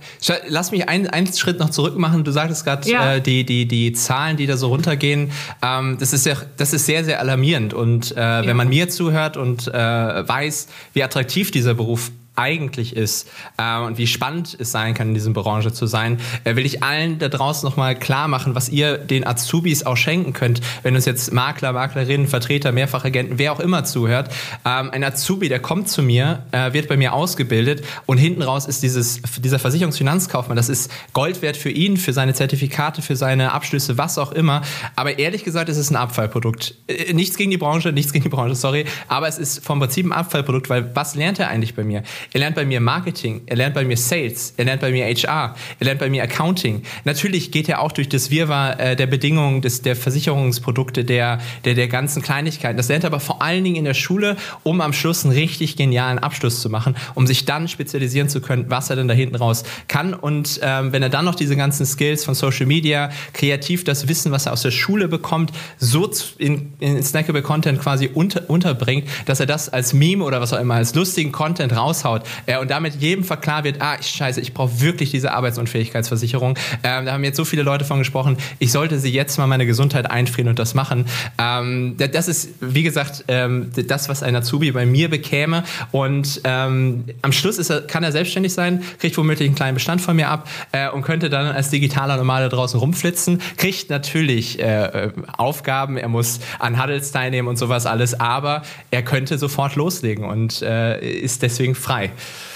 lass 0.48 0.70
mich 0.72 0.88
einen, 0.88 1.06
einen 1.06 1.32
Schritt 1.32 1.58
noch 1.58 1.70
zurück 1.70 1.96
machen. 1.96 2.24
Du 2.24 2.30
sagtest 2.30 2.64
gerade, 2.64 2.88
ja. 2.88 3.14
äh, 3.14 3.20
die, 3.20 3.44
die, 3.44 3.66
die 3.66 3.92
Zahlen, 3.92 4.36
die 4.36 4.46
da 4.46 4.56
so 4.56 4.68
runtergehen, 4.68 5.30
ähm, 5.62 5.96
das, 5.98 6.12
ist 6.12 6.26
ja, 6.26 6.36
das 6.56 6.72
ist 6.72 6.86
sehr, 6.86 7.04
sehr 7.04 7.20
alarmierend. 7.20 7.72
Und 7.72 8.12
äh, 8.12 8.20
ja. 8.20 8.46
wenn 8.46 8.56
man 8.56 8.68
mir 8.68 8.88
zuhört 8.88 9.36
und 9.36 9.68
äh, 9.68 9.72
weiß, 9.72 10.68
wie 10.92 11.02
attraktiv 11.02 11.50
dieser 11.50 11.74
Beruf 11.74 12.10
eigentlich 12.36 12.96
ist 12.96 13.28
äh, 13.58 13.78
und 13.78 13.98
wie 13.98 14.06
spannend 14.06 14.56
es 14.58 14.72
sein 14.72 14.94
kann, 14.94 15.08
in 15.08 15.14
dieser 15.14 15.30
Branche 15.30 15.72
zu 15.72 15.86
sein, 15.86 16.18
äh, 16.44 16.56
will 16.56 16.66
ich 16.66 16.82
allen 16.82 17.18
da 17.18 17.28
draußen 17.28 17.68
nochmal 17.68 17.96
klar 17.96 18.28
machen, 18.28 18.54
was 18.54 18.68
ihr 18.68 18.98
den 18.98 19.26
Azubis 19.26 19.86
auch 19.86 19.96
schenken 19.96 20.32
könnt, 20.32 20.60
wenn 20.82 20.94
uns 20.96 21.04
jetzt 21.04 21.32
Makler, 21.32 21.72
Maklerinnen, 21.72 22.26
Vertreter, 22.26 22.72
Mehrfachagenten, 22.72 23.38
wer 23.38 23.52
auch 23.52 23.60
immer 23.60 23.84
zuhört. 23.84 24.30
Ähm, 24.64 24.90
ein 24.90 25.04
Azubi, 25.04 25.48
der 25.48 25.60
kommt 25.60 25.88
zu 25.88 26.02
mir, 26.02 26.44
äh, 26.50 26.72
wird 26.72 26.88
bei 26.88 26.96
mir 26.96 27.12
ausgebildet 27.12 27.84
und 28.06 28.18
hinten 28.18 28.42
raus 28.42 28.66
ist 28.66 28.82
dieses, 28.82 29.22
dieser 29.38 29.58
Versicherungsfinanzkaufmann, 29.58 30.56
das 30.56 30.68
ist 30.68 30.90
Gold 31.12 31.40
wert 31.42 31.56
für 31.56 31.70
ihn, 31.70 31.96
für 31.96 32.12
seine 32.12 32.34
Zertifikate, 32.34 33.02
für 33.02 33.16
seine 33.16 33.52
Abschlüsse, 33.52 33.96
was 33.96 34.18
auch 34.18 34.32
immer. 34.32 34.62
Aber 34.96 35.18
ehrlich 35.18 35.44
gesagt, 35.44 35.68
es 35.68 35.76
ist 35.76 35.90
ein 35.90 35.96
Abfallprodukt. 35.96 36.74
Äh, 36.88 37.12
nichts 37.12 37.36
gegen 37.36 37.52
die 37.52 37.58
Branche, 37.58 37.92
nichts 37.92 38.12
gegen 38.12 38.24
die 38.24 38.28
Branche, 38.28 38.56
sorry, 38.56 38.86
aber 39.06 39.28
es 39.28 39.38
ist 39.38 39.64
vom 39.64 39.78
Prinzip 39.78 40.06
ein 40.06 40.12
Abfallprodukt, 40.12 40.68
weil 40.68 40.94
was 40.96 41.14
lernt 41.14 41.38
er 41.38 41.48
eigentlich 41.48 41.74
bei 41.74 41.84
mir? 41.84 42.02
Er 42.32 42.40
lernt 42.40 42.56
bei 42.56 42.64
mir 42.64 42.80
Marketing, 42.80 43.42
er 43.46 43.56
lernt 43.56 43.74
bei 43.74 43.84
mir 43.84 43.96
Sales, 43.96 44.54
er 44.56 44.64
lernt 44.64 44.80
bei 44.80 44.90
mir 44.90 45.06
HR, 45.06 45.54
er 45.78 45.84
lernt 45.84 46.00
bei 46.00 46.08
mir 46.10 46.22
Accounting. 46.22 46.82
Natürlich 47.04 47.50
geht 47.50 47.68
er 47.68 47.80
auch 47.80 47.92
durch 47.92 48.08
das 48.08 48.30
Wirrwarr 48.30 48.80
äh, 48.80 48.96
der 48.96 49.06
Bedingungen 49.06 49.62
des, 49.62 49.82
der 49.82 49.96
Versicherungsprodukte, 49.96 51.04
der, 51.04 51.40
der, 51.64 51.74
der 51.74 51.88
ganzen 51.88 52.22
Kleinigkeiten. 52.22 52.76
Das 52.76 52.88
lernt 52.88 53.04
er 53.04 53.08
aber 53.08 53.20
vor 53.20 53.42
allen 53.42 53.64
Dingen 53.64 53.76
in 53.76 53.84
der 53.84 53.94
Schule, 53.94 54.36
um 54.62 54.80
am 54.80 54.92
Schluss 54.92 55.24
einen 55.24 55.34
richtig 55.34 55.76
genialen 55.76 56.18
Abschluss 56.18 56.60
zu 56.60 56.70
machen, 56.70 56.96
um 57.14 57.26
sich 57.26 57.44
dann 57.44 57.68
spezialisieren 57.68 58.28
zu 58.28 58.40
können, 58.40 58.66
was 58.68 58.90
er 58.90 58.96
denn 58.96 59.08
da 59.08 59.14
hinten 59.14 59.36
raus 59.36 59.64
kann. 59.88 60.14
Und 60.14 60.60
ähm, 60.62 60.92
wenn 60.92 61.02
er 61.02 61.08
dann 61.08 61.24
noch 61.24 61.34
diese 61.34 61.56
ganzen 61.56 61.86
Skills 61.86 62.24
von 62.24 62.34
Social 62.34 62.66
Media, 62.66 63.10
kreativ 63.32 63.84
das 63.84 64.08
Wissen, 64.08 64.32
was 64.32 64.46
er 64.46 64.52
aus 64.52 64.62
der 64.62 64.70
Schule 64.70 65.08
bekommt, 65.08 65.52
so 65.78 66.10
in, 66.38 66.72
in 66.80 67.02
snackable 67.02 67.42
Content 67.42 67.80
quasi 67.80 68.10
unter, 68.12 68.48
unterbringt, 68.48 69.08
dass 69.26 69.40
er 69.40 69.46
das 69.46 69.68
als 69.68 69.92
Meme 69.92 70.24
oder 70.24 70.40
was 70.40 70.52
auch 70.52 70.60
immer, 70.60 70.74
als 70.74 70.94
lustigen 70.94 71.32
Content 71.32 71.74
raushaut, 71.74 72.13
anschaut 72.14 72.22
äh, 72.46 72.58
und 72.58 72.70
damit 72.70 72.94
jedem 72.96 73.24
verklar 73.24 73.64
wird, 73.64 73.80
ah, 73.80 74.00
scheiße, 74.00 74.40
ich 74.40 74.54
brauche 74.54 74.80
wirklich 74.80 75.10
diese 75.10 75.32
Arbeitsunfähigkeitsversicherung. 75.32 76.58
Ähm, 76.82 77.06
da 77.06 77.12
haben 77.12 77.24
jetzt 77.24 77.36
so 77.36 77.44
viele 77.44 77.62
Leute 77.62 77.84
von 77.84 77.98
gesprochen, 77.98 78.36
ich 78.58 78.72
sollte 78.72 78.98
sie 78.98 79.12
jetzt 79.12 79.38
mal 79.38 79.46
meine 79.46 79.66
Gesundheit 79.66 80.10
einfrieren 80.10 80.48
und 80.48 80.58
das 80.58 80.74
machen. 80.74 81.06
Ähm, 81.38 81.96
das 81.96 82.28
ist, 82.28 82.50
wie 82.60 82.82
gesagt, 82.82 83.24
ähm, 83.28 83.70
das, 83.86 84.08
was 84.08 84.22
ein 84.22 84.36
Azubi 84.36 84.72
bei 84.72 84.86
mir 84.86 85.08
bekäme 85.08 85.64
und 85.92 86.40
ähm, 86.44 87.04
am 87.22 87.32
Schluss 87.32 87.58
ist 87.58 87.70
er, 87.70 87.82
kann 87.82 88.02
er 88.04 88.12
selbstständig 88.12 88.52
sein, 88.52 88.82
kriegt 88.98 89.16
womöglich 89.16 89.48
einen 89.48 89.56
kleinen 89.56 89.74
Bestand 89.74 90.00
von 90.00 90.16
mir 90.16 90.28
ab 90.28 90.48
äh, 90.72 90.88
und 90.88 91.02
könnte 91.02 91.30
dann 91.30 91.46
als 91.46 91.70
digitaler 91.70 92.16
Normale 92.16 92.48
draußen 92.48 92.78
rumflitzen, 92.78 93.40
kriegt 93.56 93.90
natürlich 93.90 94.60
äh, 94.60 94.84
äh, 94.84 95.12
Aufgaben, 95.36 95.96
er 95.96 96.08
muss 96.08 96.40
an 96.58 96.80
Huddles 96.80 97.12
teilnehmen 97.12 97.48
und 97.48 97.56
sowas 97.56 97.86
alles, 97.86 98.18
aber 98.18 98.62
er 98.90 99.02
könnte 99.02 99.38
sofort 99.38 99.76
loslegen 99.76 100.24
und 100.24 100.62
äh, 100.62 101.00
ist 101.00 101.42
deswegen 101.42 101.74
frei. 101.74 102.03
Okay. 102.04 102.53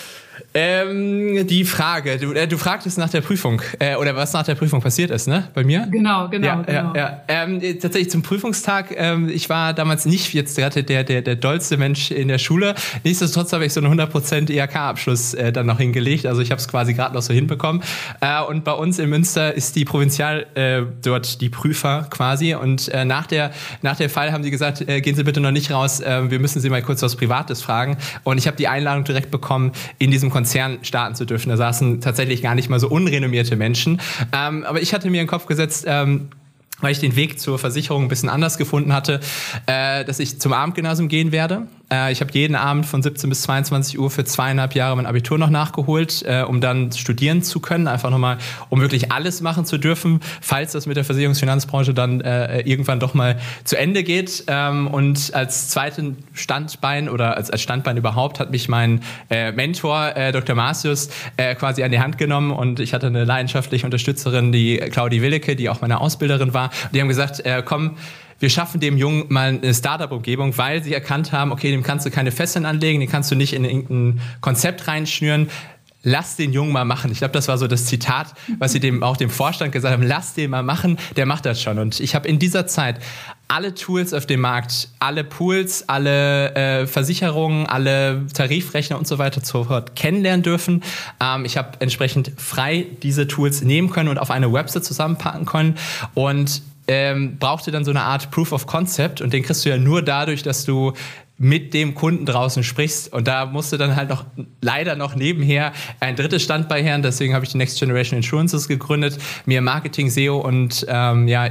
Ähm, 0.55 1.47
die 1.47 1.65
Frage, 1.65 2.17
du, 2.17 2.33
äh, 2.33 2.49
du 2.49 2.57
fragtest 2.57 2.97
nach 2.97 3.11
der 3.11 3.21
Prüfung 3.21 3.61
äh, 3.81 3.97
oder 3.97 4.17
was 4.17 4.33
nach 4.33 4.45
der 4.45 4.55
Prüfung 4.55 4.81
passiert 4.81 5.11
ist, 5.11 5.29
ne? 5.29 5.49
Bei 5.53 5.63
mir? 5.63 5.87
Genau, 5.91 6.27
genau. 6.31 6.47
Ja, 6.47 6.63
genau. 6.63 6.95
ja, 6.95 6.97
ja. 6.97 7.23
Ähm, 7.29 7.61
tatsächlich 7.61 8.11
zum 8.11 8.23
Prüfungstag. 8.23 8.95
Ähm, 8.97 9.29
ich 9.29 9.51
war 9.51 9.75
damals 9.75 10.07
nicht 10.07 10.33
jetzt 10.33 10.57
gerade 10.57 10.85
der, 10.85 11.05
der, 11.05 11.21
der 11.21 11.37
dollste 11.37 11.77
Mensch 11.77 12.11
in 12.11 12.29
der 12.29 12.39
Schule. 12.39 12.75
Nichtsdestotrotz 13.05 13.53
habe 13.53 13.67
ich 13.67 13.75
so 13.75 13.83
einen 13.83 14.01
100% 14.01 14.51
IHK-Abschluss 14.51 15.35
äh, 15.35 15.53
dann 15.53 15.67
noch 15.67 15.79
hingelegt. 15.79 16.25
Also 16.25 16.41
ich 16.41 16.51
habe 16.51 16.61
es 16.61 16.67
quasi 16.67 16.95
gerade 16.95 17.15
noch 17.15 17.23
so 17.23 17.35
hinbekommen. 17.35 17.83
Äh, 18.21 18.43
und 18.43 18.65
bei 18.65 18.73
uns 18.73 18.99
in 18.99 19.11
Münster 19.11 19.53
ist 19.53 19.77
die 19.77 19.85
Provinzial 19.85 20.47
äh, 20.55 20.83
dort 21.03 21.43
die 21.43 21.51
Prüfer 21.51 22.07
quasi. 22.09 22.55
Und 22.55 22.89
äh, 22.89 23.05
nach, 23.05 23.27
der, 23.27 23.51
nach 23.83 23.97
der 23.97 24.09
Fall 24.09 24.33
haben 24.33 24.43
sie 24.43 24.51
gesagt, 24.51 24.89
äh, 24.89 25.03
gehen 25.03 25.15
Sie 25.15 25.25
bitte 25.25 25.41
noch 25.41 25.51
nicht 25.51 25.71
raus. 25.71 26.01
Äh, 26.01 26.31
wir 26.31 26.39
müssen 26.39 26.61
Sie 26.61 26.71
mal 26.71 26.83
kurz 26.83 27.03
was 27.03 27.17
Privates 27.17 27.61
fragen. 27.61 27.99
Und 28.25 28.39
ich 28.39 28.47
habe 28.47 28.57
die 28.57 28.67
Einladung 28.67 29.05
direkt 29.05 29.31
bekommen, 29.31 29.73
in 29.99 30.11
diesem 30.11 30.31
Konzert 30.31 30.38
Konzern 30.39 30.79
starten 30.83 31.17
zu 31.17 31.25
dürfen. 31.25 31.49
Da 31.49 31.57
saßen 31.57 32.01
tatsächlich 32.01 32.43
gar 32.43 32.55
nicht 32.55 32.69
mal 32.69 32.79
so 32.79 32.89
unrenommierte 32.89 33.57
Menschen. 33.57 34.01
Ähm, 34.33 34.65
aber 34.65 34.81
ich 34.81 34.95
hatte 34.95 35.11
mir 35.11 35.21
in 35.21 35.27
den 35.27 35.31
Kopf 35.31 35.47
gesetzt, 35.47 35.85
ähm, 35.89 36.29
weil 36.81 36.93
ich 36.93 37.01
den 37.01 37.17
Weg 37.17 37.41
zur 37.41 37.59
Versicherung 37.59 38.05
ein 38.05 38.09
bisschen 38.09 38.29
anders 38.29 38.57
gefunden 38.57 38.93
hatte, 38.93 39.19
äh, 39.67 40.05
dass 40.05 40.21
ich 40.21 40.39
zum 40.39 40.53
Abendgymnasium 40.53 41.09
gehen 41.09 41.33
werde. 41.33 41.67
Äh, 41.93 42.13
ich 42.13 42.21
habe 42.21 42.33
jeden 42.33 42.55
Abend 42.55 42.87
von 42.87 43.03
17 43.03 43.29
bis 43.31 43.43
22 43.43 43.99
Uhr 43.99 44.11
für 44.11 44.25
zweieinhalb 44.25 44.75
Jahre 44.75 44.97
mein 44.97 45.07
Abitur 45.07 45.39
noch 45.39 45.51
nachgeholt, 45.51 46.23
äh, 46.27 46.43
um 46.43 46.61
dann 46.61 46.93
studieren 46.93 47.43
zu 47.43 47.61
können, 47.61 47.89
einfach 47.89 48.11
nochmal, 48.11 48.39
um 48.69 48.81
wirklich 48.81 49.13
alles 49.13 49.41
machen 49.41 49.65
zu 49.65 49.79
dürfen, 49.79 50.21
falls 50.41 50.73
das 50.73 50.87
mit 50.87 50.97
der 50.97 51.05
Versicherungsfinanzbranche 51.05 51.95
dann 51.95 52.21
äh, 52.21 52.61
irgendwann 52.61 53.01
doch 53.01 53.15
mal 53.15 53.39
zu 53.65 53.79
Ende 53.79 54.03
geht. 54.03 54.45
Ähm, 54.47 54.87
und 54.89 55.35
als 55.35 55.69
zweiten 55.69 56.19
Standbein 56.33 57.09
oder 57.09 57.37
als, 57.37 57.51
als 57.51 57.63
Standbein 57.63 57.97
überhaupt 57.97 58.41
hat 58.41 58.51
mich 58.51 58.69
mein 58.69 59.01
äh, 59.31 59.53
Mentor, 59.53 60.17
äh, 60.17 60.33
Dr. 60.33 60.55
Marcius, 60.55 61.09
äh, 61.37 61.55
quasi 61.55 61.83
an 61.83 61.91
die 61.91 62.01
Hand 62.01 62.19
genommen 62.19 62.51
und 62.51 62.81
ich 62.81 62.95
hatte 62.95 63.07
eine 63.07 63.25
leidenschaftliche 63.25 63.87
Unterstützerin, 63.87 64.53
die 64.53 64.77
Claudi 64.77 65.23
Willecke, 65.23 65.57
die 65.57 65.69
auch 65.69 65.81
meine 65.81 66.01
Ausbilderin 66.01 66.55
war. 66.55 66.71
Die 66.93 67.01
haben 67.01 67.09
gesagt, 67.09 67.43
komm, 67.65 67.97
wir 68.41 68.51
schaffen 68.51 68.81
dem 68.81 68.97
Jungen 68.97 69.25
mal 69.29 69.49
eine 69.49 69.75
Startup-Umgebung, 69.75 70.57
weil 70.59 70.83
sie 70.83 70.95
erkannt 70.95 71.33
haben, 71.33 71.53
okay, 71.53 71.71
dem 71.71 71.83
kannst 71.83 72.07
du 72.07 72.11
keine 72.11 72.31
Fesseln 72.31 72.67
anlegen, 72.67 73.01
den 73.01 73.09
kannst 73.09 73.31
du 73.31 73.35
nicht 73.35 73.53
in 73.53 73.65
irgendein 73.65 74.21
Konzept 74.41 74.87
reinschnüren. 74.87 75.49
Lass 76.05 76.37
den 76.37 76.53
Jungen 76.53 76.73
mal 76.73 76.85
machen. 76.85 77.11
Ich 77.11 77.19
glaube, 77.19 77.33
das 77.33 77.49
war 77.49 77.59
so 77.59 77.67
das 77.67 77.87
Zitat, 77.87 78.29
was 78.59 78.71
sie 78.71 78.79
dem 78.79 79.03
auch 79.03 79.17
dem 79.17 79.31
Vorstand 79.31 79.73
gesagt 79.73 79.93
haben. 79.93 80.05
Lass 80.05 80.33
den 80.35 80.51
mal 80.51 80.63
machen, 80.63 80.97
der 81.17 81.27
macht 81.27 81.45
das 81.45 81.61
schon. 81.61 81.81
Und 81.81 81.99
ich 81.99 82.15
habe 82.15 82.29
in 82.29 82.39
dieser 82.39 82.69
Zeit 82.69 83.01
alle 83.49 83.75
Tools 83.75 84.15
auf 84.15 84.25
dem 84.25 84.41
Markt, 84.41 84.91
alle 85.01 85.25
Pools, 85.25 85.89
alle 85.89 86.55
äh, 86.55 86.87
Versicherungen, 86.87 87.67
alle 87.67 88.27
Tarifrechner 88.33 88.97
und 88.97 89.09
so 89.09 89.19
weiter 89.19 89.41
sofort 89.45 89.97
kennenlernen 89.97 90.45
dürfen. 90.45 90.85
Ähm, 91.21 91.45
ich 91.45 91.57
habe 91.57 91.73
entsprechend 91.81 92.31
frei 92.37 92.87
diese 93.03 93.27
Tools 93.27 93.63
nehmen 93.63 93.91
können 93.91 94.09
und 94.09 94.19
auf 94.19 94.31
eine 94.31 94.53
Website 94.53 94.85
zusammenpacken 94.85 95.47
können 95.47 95.77
und 96.15 96.63
ähm, 96.89 97.39
brauchte 97.39 97.71
dann 97.71 97.85
so 97.85 97.91
eine 97.91 98.03
Art 98.03 98.31
Proof 98.31 98.53
of 98.53 98.67
Concept 98.67 99.21
und 99.21 99.33
den 99.33 99.43
kriegst 99.43 99.65
du 99.65 99.69
ja 99.69 99.77
nur 99.77 100.03
dadurch, 100.03 100.43
dass 100.43 100.65
du 100.65 100.95
mit 101.39 101.73
dem 101.73 101.95
Kunden 101.95 102.27
draußen 102.27 102.65
sprichst. 102.65 103.13
Und 103.13 103.29
da 103.29 103.47
musste 103.47 103.79
dann 103.79 103.95
halt 103.95 104.09
noch 104.09 104.25
leider 104.61 104.97
noch 104.97 105.15
nebenher 105.15 105.73
ein 106.01 106.17
drittes 106.17 106.43
Standbein 106.43 106.85
her. 106.85 106.99
Deswegen 106.99 107.33
habe 107.33 107.45
ich 107.45 107.53
die 107.53 107.59
Next 107.59 107.79
Generation 107.79 108.17
Insurances 108.17 108.67
gegründet, 108.67 109.19
mir 109.47 109.63
Marketing, 109.63 110.11
SEO 110.11 110.39
und 110.39 110.85
ähm, 110.89 111.29
ja, 111.29 111.49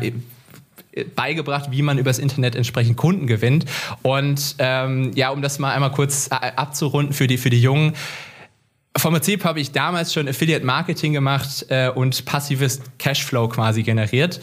beigebracht, 1.15 1.71
wie 1.71 1.81
man 1.81 1.97
übers 1.97 2.19
Internet 2.19 2.55
entsprechend 2.55 2.97
Kunden 2.97 3.27
gewinnt. 3.27 3.65
Und 4.01 4.55
ähm, 4.59 5.11
ja, 5.15 5.29
um 5.29 5.41
das 5.41 5.59
mal 5.59 5.73
einmal 5.73 5.91
kurz 5.91 6.27
äh, 6.27 6.51
abzurunden 6.55 7.13
für 7.13 7.27
die, 7.27 7.37
für 7.37 7.49
die 7.49 7.61
Jungen. 7.61 7.93
Vom 8.97 9.13
Prinzip 9.13 9.45
habe 9.45 9.59
ich 9.59 9.71
damals 9.71 10.11
schon 10.11 10.27
Affiliate 10.27 10.65
Marketing 10.65 11.13
gemacht 11.13 11.67
äh, 11.69 11.89
und 11.89 12.25
passives 12.25 12.81
Cashflow 12.97 13.47
quasi 13.47 13.83
generiert. 13.83 14.41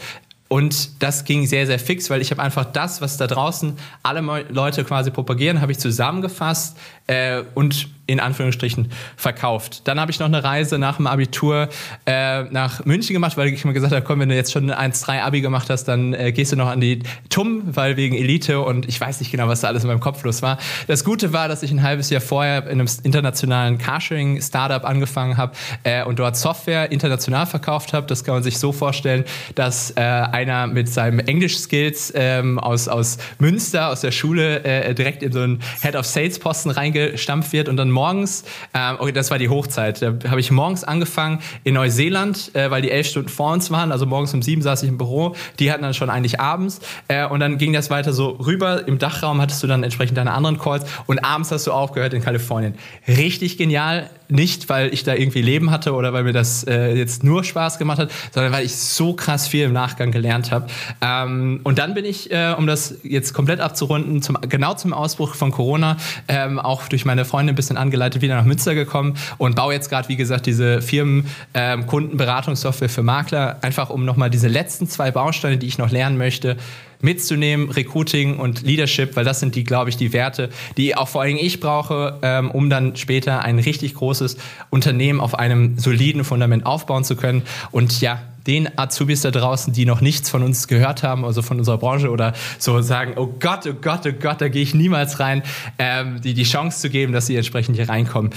Und 0.55 1.03
das 1.03 1.25
ging 1.25 1.45
sehr, 1.45 1.67
sehr 1.67 1.79
fix, 1.79 2.09
weil 2.09 2.21
ich 2.21 2.31
habe 2.31 2.41
einfach 2.41 2.63
das, 2.63 3.01
was 3.01 3.17
da 3.17 3.27
draußen 3.27 3.73
alle 4.03 4.21
Leute 4.47 4.85
quasi 4.85 5.11
propagieren, 5.11 5.59
habe 5.59 5.73
ich 5.73 5.79
zusammengefasst 5.79 6.77
äh, 7.07 7.43
und 7.53 7.89
in 8.07 8.19
Anführungsstrichen 8.19 8.91
verkauft. 9.17 9.81
Dann 9.85 9.99
habe 9.99 10.11
ich 10.11 10.19
noch 10.19 10.27
eine 10.27 10.43
Reise 10.43 10.77
nach 10.77 10.97
dem 10.97 11.07
Abitur 11.07 11.69
äh, 12.05 12.43
nach 12.43 12.85
München 12.85 13.13
gemacht, 13.13 13.35
weil 13.37 13.47
ich 13.47 13.65
mir 13.65 13.73
gesagt 13.73 13.93
habe, 13.93 14.05
komm, 14.05 14.19
wenn 14.19 14.29
du 14.29 14.35
jetzt 14.35 14.51
schon 14.51 14.71
1-3 14.71 15.21
Abi 15.21 15.41
gemacht 15.41 15.69
hast, 15.69 15.85
dann 15.85 16.13
äh, 16.13 16.31
gehst 16.31 16.51
du 16.51 16.55
noch 16.55 16.67
an 16.67 16.81
die 16.81 16.99
TUM, 17.29 17.63
weil 17.65 17.97
wegen 17.97 18.15
Elite 18.15 18.61
und 18.61 18.87
ich 18.87 19.01
weiß 19.01 19.19
nicht 19.19 19.31
genau, 19.31 19.47
was 19.47 19.61
da 19.61 19.69
alles 19.69 19.83
in 19.83 19.87
meinem 19.87 19.99
Kopf 19.99 20.23
los 20.23 20.41
war. 20.41 20.59
Das 20.87 21.03
Gute 21.03 21.33
war, 21.33 21.47
dass 21.47 21.63
ich 21.63 21.71
ein 21.71 21.81
halbes 21.81 22.09
Jahr 22.09 22.21
vorher 22.21 22.67
in 22.67 22.79
einem 22.79 22.87
internationalen 23.03 23.77
Carsharing-Startup 23.79 24.85
angefangen 24.85 25.37
habe 25.37 25.53
äh, 25.83 26.03
und 26.03 26.19
dort 26.19 26.37
Software 26.37 26.91
international 26.91 27.47
verkauft 27.47 27.93
habe. 27.93 28.05
Das 28.05 28.23
kann 28.23 28.35
man 28.35 28.43
sich 28.43 28.59
so 28.59 28.71
vorstellen, 28.71 29.25
dass 29.55 29.91
äh, 29.91 30.01
einer 30.01 30.67
mit 30.67 30.89
seinem 30.89 31.19
Englisch-Skills 31.19 32.13
ähm, 32.15 32.59
aus, 32.59 32.87
aus 32.87 33.17
Münster, 33.39 33.89
aus 33.89 34.01
der 34.01 34.11
Schule, 34.11 34.63
äh, 34.63 34.93
direkt 34.93 35.23
in 35.23 35.31
so 35.31 35.41
einen 35.41 35.59
Head 35.81 35.95
of 35.95 36.05
Sales-Posten 36.05 36.69
reingestampft 36.95 37.53
wird 37.53 37.69
und 37.69 37.77
dann 37.77 37.91
morgens, 37.91 38.43
ähm, 38.73 38.95
okay, 38.99 39.11
das 39.11 39.31
war 39.31 39.37
die 39.37 39.49
Hochzeit, 39.49 40.01
da 40.01 40.13
habe 40.29 40.39
ich 40.39 40.51
morgens 40.51 40.83
angefangen 40.83 41.39
in 41.63 41.75
Neuseeland, 41.75 42.51
äh, 42.53 42.71
weil 42.71 42.81
die 42.81 42.91
elf 42.91 43.07
Stunden 43.07 43.29
vor 43.29 43.51
uns 43.51 43.71
waren, 43.71 43.91
also 43.91 44.05
morgens 44.05 44.33
um 44.33 44.41
sieben 44.41 44.61
saß 44.61 44.83
ich 44.83 44.89
im 44.89 44.97
Büro, 44.97 45.35
die 45.59 45.71
hatten 45.71 45.83
dann 45.83 45.93
schon 45.93 46.09
eigentlich 46.09 46.39
abends. 46.39 46.79
Äh, 47.07 47.27
und 47.27 47.39
dann 47.39 47.57
ging 47.57 47.73
das 47.73 47.89
weiter 47.89 48.13
so 48.13 48.29
rüber, 48.29 48.87
im 48.87 48.97
Dachraum 48.99 49.41
hattest 49.41 49.61
du 49.63 49.67
dann 49.67 49.83
entsprechend 49.83 50.17
deine 50.17 50.31
anderen 50.31 50.57
Calls. 50.57 50.85
Und 51.07 51.19
abends 51.19 51.51
hast 51.51 51.67
du 51.67 51.71
aufgehört 51.71 52.13
in 52.13 52.21
Kalifornien. 52.21 52.75
Richtig 53.07 53.57
genial, 53.57 54.09
nicht 54.27 54.69
weil 54.69 54.93
ich 54.93 55.03
da 55.03 55.13
irgendwie 55.13 55.41
Leben 55.41 55.71
hatte 55.71 55.93
oder 55.93 56.13
weil 56.13 56.23
mir 56.23 56.33
das 56.33 56.63
äh, 56.63 56.95
jetzt 56.95 57.23
nur 57.23 57.43
Spaß 57.43 57.77
gemacht 57.77 57.99
hat, 57.99 58.11
sondern 58.31 58.51
weil 58.51 58.65
ich 58.65 58.75
so 58.75 59.13
krass 59.13 59.47
viel 59.47 59.65
im 59.65 59.73
Nachgang 59.73 60.11
gelernt 60.11 60.51
habe. 60.51 60.67
Ähm, 61.01 61.59
und 61.63 61.77
dann 61.77 61.93
bin 61.93 62.05
ich, 62.05 62.31
äh, 62.31 62.55
um 62.57 62.67
das 62.67 62.95
jetzt 63.03 63.33
komplett 63.33 63.59
abzurunden, 63.59 64.21
zum, 64.21 64.37
genau 64.41 64.73
zum 64.73 64.93
Ausbruch 64.93 65.35
von 65.35 65.51
Corona, 65.51 65.97
ähm, 66.27 66.59
auch 66.59 66.81
durch 66.89 67.05
meine 67.05 67.25
Freundin 67.25 67.53
ein 67.53 67.55
bisschen 67.55 67.77
angeleitet 67.77 68.21
wieder 68.21 68.35
nach 68.35 68.45
Münster 68.45 68.75
gekommen 68.75 69.17
und 69.37 69.55
baue 69.55 69.73
jetzt 69.73 69.89
gerade, 69.89 70.09
wie 70.09 70.15
gesagt, 70.15 70.45
diese 70.45 70.81
Firmen 70.81 71.27
ähm, 71.53 71.85
für 71.87 73.03
Makler, 73.03 73.57
einfach 73.61 73.89
um 73.89 74.05
nochmal 74.05 74.29
diese 74.29 74.47
letzten 74.47 74.87
zwei 74.87 75.11
Bausteine, 75.11 75.57
die 75.57 75.67
ich 75.67 75.77
noch 75.77 75.91
lernen 75.91 76.17
möchte, 76.17 76.57
mitzunehmen, 77.01 77.69
Recruiting 77.69 78.37
und 78.37 78.63
Leadership, 78.63 79.15
weil 79.15 79.25
das 79.25 79.39
sind 79.39 79.55
die, 79.55 79.63
glaube 79.63 79.89
ich, 79.89 79.97
die 79.97 80.13
Werte, 80.13 80.49
die 80.77 80.95
auch 80.95 81.07
vor 81.07 81.21
allem 81.21 81.37
ich 81.37 81.59
brauche, 81.59 82.19
ähm, 82.21 82.51
um 82.51 82.69
dann 82.69 82.95
später 82.95 83.41
ein 83.41 83.59
richtig 83.59 83.95
großes 83.95 84.37
Unternehmen 84.69 85.19
auf 85.19 85.37
einem 85.37 85.77
soliden 85.77 86.23
Fundament 86.23 86.65
aufbauen 86.65 87.03
zu 87.03 87.15
können. 87.15 87.43
Und 87.71 88.01
ja, 88.01 88.21
den 88.47 88.77
Azubis 88.77 89.21
da 89.21 89.31
draußen, 89.31 89.73
die 89.73 89.85
noch 89.85 90.01
nichts 90.01 90.29
von 90.29 90.43
uns 90.43 90.67
gehört 90.67 91.03
haben, 91.03 91.25
also 91.25 91.41
von 91.41 91.57
unserer 91.57 91.77
Branche 91.77 92.09
oder 92.09 92.33
so 92.59 92.81
sagen, 92.81 93.13
oh 93.15 93.27
Gott, 93.39 93.67
oh 93.67 93.73
Gott, 93.73 94.01
oh 94.05 94.11
Gott, 94.11 94.41
da 94.41 94.49
gehe 94.49 94.61
ich 94.61 94.73
niemals 94.73 95.19
rein, 95.19 95.43
ähm, 95.79 96.21
die 96.21 96.33
die 96.33 96.43
Chance 96.43 96.79
zu 96.79 96.89
geben, 96.89 97.13
dass 97.13 97.27
sie 97.27 97.35
entsprechend 97.35 97.75
hier 97.75 97.89
reinkommen. 97.89 98.31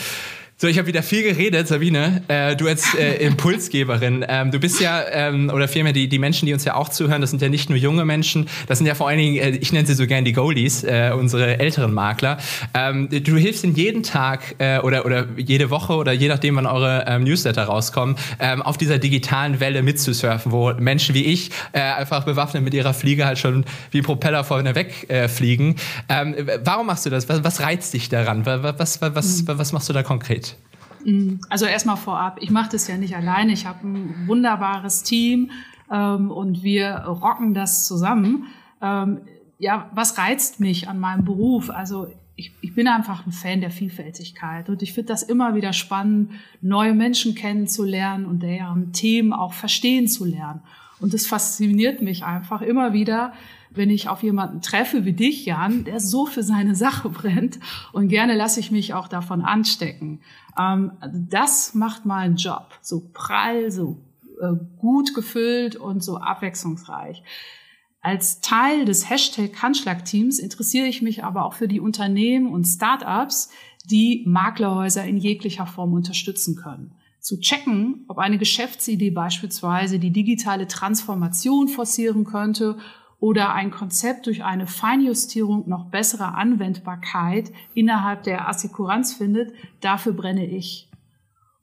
So, 0.61 0.67
ich 0.67 0.77
habe 0.77 0.89
wieder 0.89 1.05
viel 1.05 1.23
geredet, 1.23 1.69
Sabine. 1.69 2.21
Äh, 2.27 2.57
du 2.57 2.67
als 2.67 2.93
äh, 2.97 3.15
Impulsgeberin. 3.25 4.27
Ähm, 4.29 4.51
du 4.51 4.59
bist 4.59 4.81
ja, 4.81 5.05
ähm, 5.09 5.53
oder 5.55 5.69
vielmehr 5.69 5.93
die, 5.93 6.09
die 6.09 6.19
Menschen, 6.19 6.47
die 6.47 6.53
uns 6.53 6.65
ja 6.65 6.75
auch 6.75 6.89
zuhören, 6.89 7.21
das 7.21 7.31
sind 7.31 7.41
ja 7.41 7.49
nicht 7.49 7.71
nur 7.71 7.79
junge 7.79 8.05
Menschen, 8.05 8.49
das 8.67 8.79
sind 8.79 8.89
ja 8.89 8.97
vor 8.97 9.07
allen 9.07 9.19
Dingen, 9.19 9.37
äh, 9.37 9.51
ich 9.51 9.71
nenne 9.71 9.87
sie 9.87 9.95
so 9.95 10.05
gern 10.09 10.25
die 10.25 10.33
Goalies, 10.33 10.83
äh, 10.83 11.13
unsere 11.17 11.61
älteren 11.61 11.95
Makler. 11.95 12.39
Ähm, 12.75 13.09
du 13.09 13.37
hilfst 13.37 13.63
ihnen 13.63 13.77
jeden 13.77 14.03
Tag 14.03 14.57
äh, 14.59 14.81
oder, 14.81 15.07
oder 15.07 15.29
jede 15.37 15.71
Woche 15.71 15.93
oder 15.93 16.11
je 16.11 16.27
nachdem, 16.27 16.57
wann 16.57 16.67
eure 16.67 17.05
ähm, 17.07 17.23
Newsletter 17.23 17.63
rauskommen, 17.63 18.17
ähm, 18.41 18.61
auf 18.61 18.77
dieser 18.77 18.99
digitalen 18.99 19.61
Welle 19.61 19.83
mitzusurfen, 19.83 20.51
wo 20.51 20.73
Menschen 20.73 21.15
wie 21.15 21.27
ich 21.27 21.53
äh, 21.71 21.79
einfach 21.79 22.25
bewaffnet 22.25 22.65
mit 22.65 22.75
ihrer 22.75 22.95
Fliege 22.95 23.27
halt 23.27 23.39
schon 23.39 23.65
wie 23.93 24.03
Propeller 24.03 24.43
vorne 24.43 24.75
weg 24.75 25.09
äh, 25.09 25.29
fliegen. 25.29 25.77
Ähm, 26.09 26.35
warum 26.65 26.89
machst 26.89 27.07
du 27.07 27.11
das? 27.11 27.29
Was, 27.29 27.45
was 27.45 27.61
reizt 27.61 27.95
dich 27.95 28.09
daran? 28.09 28.45
Was, 28.45 28.61
was, 28.65 29.01
was, 29.01 29.15
was, 29.15 29.47
was 29.47 29.73
machst 29.73 29.89
du 29.89 29.93
da 29.93 30.03
konkret? 30.03 30.48
Mm, 31.05 31.37
also 31.49 31.67
erstmal 31.67 31.97
vorab, 31.97 32.39
ich 32.41 32.51
mache 32.51 32.71
das 32.73 32.89
ja 32.89 32.97
nicht 32.97 33.17
alleine. 33.17 33.53
Ich 33.53 33.67
habe 33.67 33.87
ein 33.87 34.27
wunderbares 34.27 35.03
Team 35.03 35.51
ähm, 35.91 36.31
und 36.31 36.63
wir 36.63 36.91
rocken 37.07 37.55
das 37.55 37.87
zusammen. 37.87 38.47
Ähm, 38.81 39.23
ja, 39.59 39.91
was 39.95 40.19
reizt 40.19 40.61
mich 40.61 40.89
an 40.89 41.01
meinem 41.01 41.25
Beruf? 41.25 41.71
Also 41.71 42.09
ich, 42.37 42.53
ich 42.61 42.75
bin 42.75 42.87
einfach 42.87 43.27
ein 43.27 43.33
Fan 43.33 43.61
der 43.61 43.73
Vielfältigkeit 43.73 44.69
und 44.69 44.83
ich 44.83 44.93
finde 44.93 45.09
das 45.09 45.25
immer 45.25 45.57
wieder 45.57 45.73
spannend, 45.73 46.31
neue 46.61 46.95
Menschen 46.95 47.35
kennenzulernen 47.35 48.27
und 48.27 48.43
deren 48.45 48.93
Themen 48.93 49.33
auch 49.33 49.53
verstehen 49.53 50.07
zu 50.07 50.25
lernen. 50.25 50.61
Und 51.01 51.15
das 51.15 51.27
fasziniert 51.27 52.01
mich 52.01 52.25
einfach 52.25 52.63
immer 52.63 52.93
wieder, 52.93 53.33
wenn 53.71 53.91
ich 53.91 54.09
auf 54.09 54.23
jemanden 54.23 54.61
treffe 54.61 55.05
wie 55.05 55.13
dich, 55.13 55.45
Jan, 55.47 55.85
der 55.85 56.01
so 56.01 56.27
für 56.27 56.43
seine 56.43 56.75
Sache 56.75 57.09
brennt 57.09 57.59
und 57.93 58.09
gerne 58.09 58.35
lasse 58.35 58.61
ich 58.61 58.71
mich 58.71 58.95
auch 58.95 59.09
davon 59.09 59.43
anstecken. 59.43 60.21
Ähm, 60.59 60.93
das 61.13 61.75
macht 61.75 62.07
meinen 62.07 62.37
Job 62.37 62.79
so 62.81 63.11
prall, 63.13 63.71
so 63.71 63.99
äh, 64.41 64.55
gut 64.79 65.15
gefüllt 65.15 65.77
und 65.77 66.03
so 66.03 66.19
abwechslungsreich. 66.19 67.23
Als 68.01 68.41
Teil 68.41 68.85
des 68.85 69.11
Hashtag 69.11 69.61
Handschlag-Teams 69.61 70.39
interessiere 70.39 70.87
ich 70.87 71.03
mich 71.03 71.25
aber 71.25 71.45
auch 71.45 71.55
für 71.55 71.69
die 71.69 71.81
Unternehmen 71.81 72.53
und 72.53 72.65
Startups, 72.65 73.51
die 73.85 74.25
Maklerhäuser 74.27 75.05
in 75.05 75.17
jeglicher 75.17 75.67
Form 75.67 75.93
unterstützen 75.95 76.57
können. 76.57 76.93
Zu 77.21 77.41
checken, 77.41 78.05
ob 78.09 78.19
eine 78.19 78.39
Geschäftsidee 78.39 79.11
beispielsweise 79.11 79.99
die 79.99 80.13
digitale 80.13 80.69
Transformation 80.69 81.69
forcieren 81.69 82.25
könnte 82.25 82.79
oder 83.21 83.53
ein 83.53 83.71
Konzept 83.71 84.27
durch 84.27 84.45
eine 84.45 84.67
Feinjustierung 84.67 85.69
noch 85.69 85.87
bessere 85.87 86.35
Anwendbarkeit 86.35 87.51
innerhalb 87.75 88.23
der 88.23 88.49
Assekuranz 88.49 89.15
findet, 89.15 89.53
dafür 89.81 90.13
brenne 90.13 90.47
ich. 90.47 90.89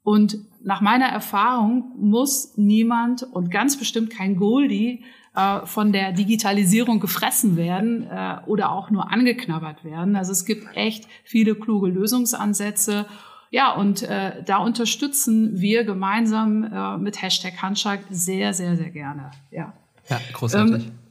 Und 0.04 0.38
nach 0.64 0.82
meiner 0.82 1.08
Erfahrung 1.08 1.92
muss 1.98 2.58
niemand 2.58 3.24
und 3.24 3.50
ganz 3.52 3.78
bestimmt 3.78 4.12
kein 4.12 4.36
Goldie 4.36 5.04
äh, 5.36 5.66
von 5.66 5.92
der 5.92 6.12
Digitalisierung 6.12 7.00
gefressen 7.00 7.56
werden 7.56 8.08
äh, 8.10 8.38
oder 8.46 8.72
auch 8.72 8.90
nur 8.90 9.12
angeknabbert 9.12 9.84
werden. 9.84 10.16
Also 10.16 10.32
es 10.32 10.46
gibt 10.46 10.76
echt 10.76 11.08
viele 11.24 11.56
kluge 11.56 11.88
Lösungsansätze. 11.88 13.06
Ja, 13.50 13.72
und 13.72 14.04
äh, 14.04 14.44
da 14.44 14.58
unterstützen 14.58 15.60
wir 15.60 15.86
gemeinsam 15.86 16.64
äh, 16.64 16.98
mit 16.98 17.22
Hashtag 17.22 17.62
Handschlag 17.62 18.02
sehr, 18.10 18.54
sehr, 18.54 18.76
sehr 18.76 18.90
gerne. 18.90 19.32
Ja, 19.52 19.74
ja 20.10 20.20
großartig. 20.34 20.88
Ähm, 20.88 21.05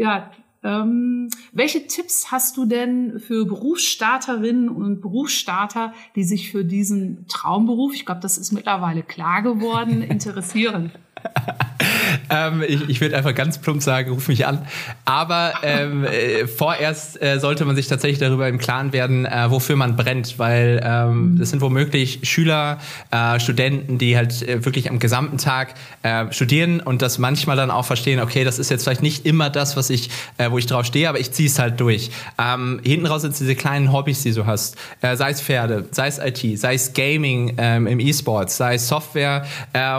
ja, 0.00 0.30
ähm, 0.62 1.28
welche 1.52 1.86
Tipps 1.86 2.32
hast 2.32 2.56
du 2.56 2.64
denn 2.64 3.20
für 3.20 3.44
Berufsstarterinnen 3.44 4.70
und 4.70 5.02
Berufsstarter, 5.02 5.92
die 6.16 6.24
sich 6.24 6.50
für 6.50 6.64
diesen 6.64 7.26
Traumberuf, 7.28 7.94
ich 7.94 8.06
glaube, 8.06 8.22
das 8.22 8.38
ist 8.38 8.50
mittlerweile 8.52 9.02
klar 9.02 9.42
geworden, 9.42 10.02
interessieren? 10.08 10.90
Ähm, 12.30 12.62
ich, 12.66 12.88
ich 12.88 13.00
würde 13.00 13.16
einfach 13.16 13.34
ganz 13.34 13.58
plump 13.58 13.82
sagen, 13.82 14.10
ruf 14.10 14.28
mich 14.28 14.46
an. 14.46 14.66
Aber 15.04 15.54
ähm, 15.62 16.04
äh, 16.04 16.46
vorerst 16.46 17.20
äh, 17.22 17.38
sollte 17.38 17.64
man 17.64 17.76
sich 17.76 17.88
tatsächlich 17.88 18.18
darüber 18.18 18.48
im 18.48 18.58
Klaren 18.58 18.92
werden, 18.92 19.26
äh, 19.26 19.50
wofür 19.50 19.76
man 19.76 19.96
brennt, 19.96 20.38
weil 20.38 20.80
ähm, 20.84 21.36
das 21.38 21.50
sind 21.50 21.60
womöglich 21.60 22.20
Schüler, 22.22 22.78
äh, 23.10 23.40
Studenten, 23.40 23.98
die 23.98 24.16
halt 24.16 24.42
äh, 24.42 24.64
wirklich 24.64 24.90
am 24.90 24.98
gesamten 24.98 25.38
Tag 25.38 25.74
äh, 26.02 26.32
studieren 26.32 26.80
und 26.80 27.02
das 27.02 27.18
manchmal 27.18 27.56
dann 27.56 27.70
auch 27.70 27.84
verstehen, 27.84 28.20
okay, 28.20 28.44
das 28.44 28.58
ist 28.58 28.70
jetzt 28.70 28.84
vielleicht 28.84 29.02
nicht 29.02 29.26
immer 29.26 29.50
das, 29.50 29.76
was 29.76 29.90
ich, 29.90 30.10
wo 30.50 30.58
ich 30.58 30.66
drauf 30.66 30.86
stehe, 30.86 31.08
aber 31.08 31.18
ich 31.20 31.32
ziehe 31.32 31.48
es 31.48 31.58
halt 31.58 31.80
durch. 31.80 32.10
Ähm, 32.38 32.80
hinten 32.82 33.06
raus 33.06 33.22
sind 33.22 33.38
diese 33.38 33.54
kleinen 33.54 33.92
Hobbys, 33.92 34.22
die 34.22 34.32
du 34.32 34.46
hast, 34.46 34.76
sei 35.00 35.30
es 35.30 35.40
Pferde, 35.40 35.86
sei 35.90 36.06
es 36.06 36.18
IT, 36.18 36.58
sei 36.58 36.74
es 36.74 36.92
Gaming 36.92 37.54
ähm, 37.58 37.86
im 37.86 38.00
E-Sport, 38.00 38.50
sei 38.50 38.74
es 38.74 38.88
Software 38.88 39.44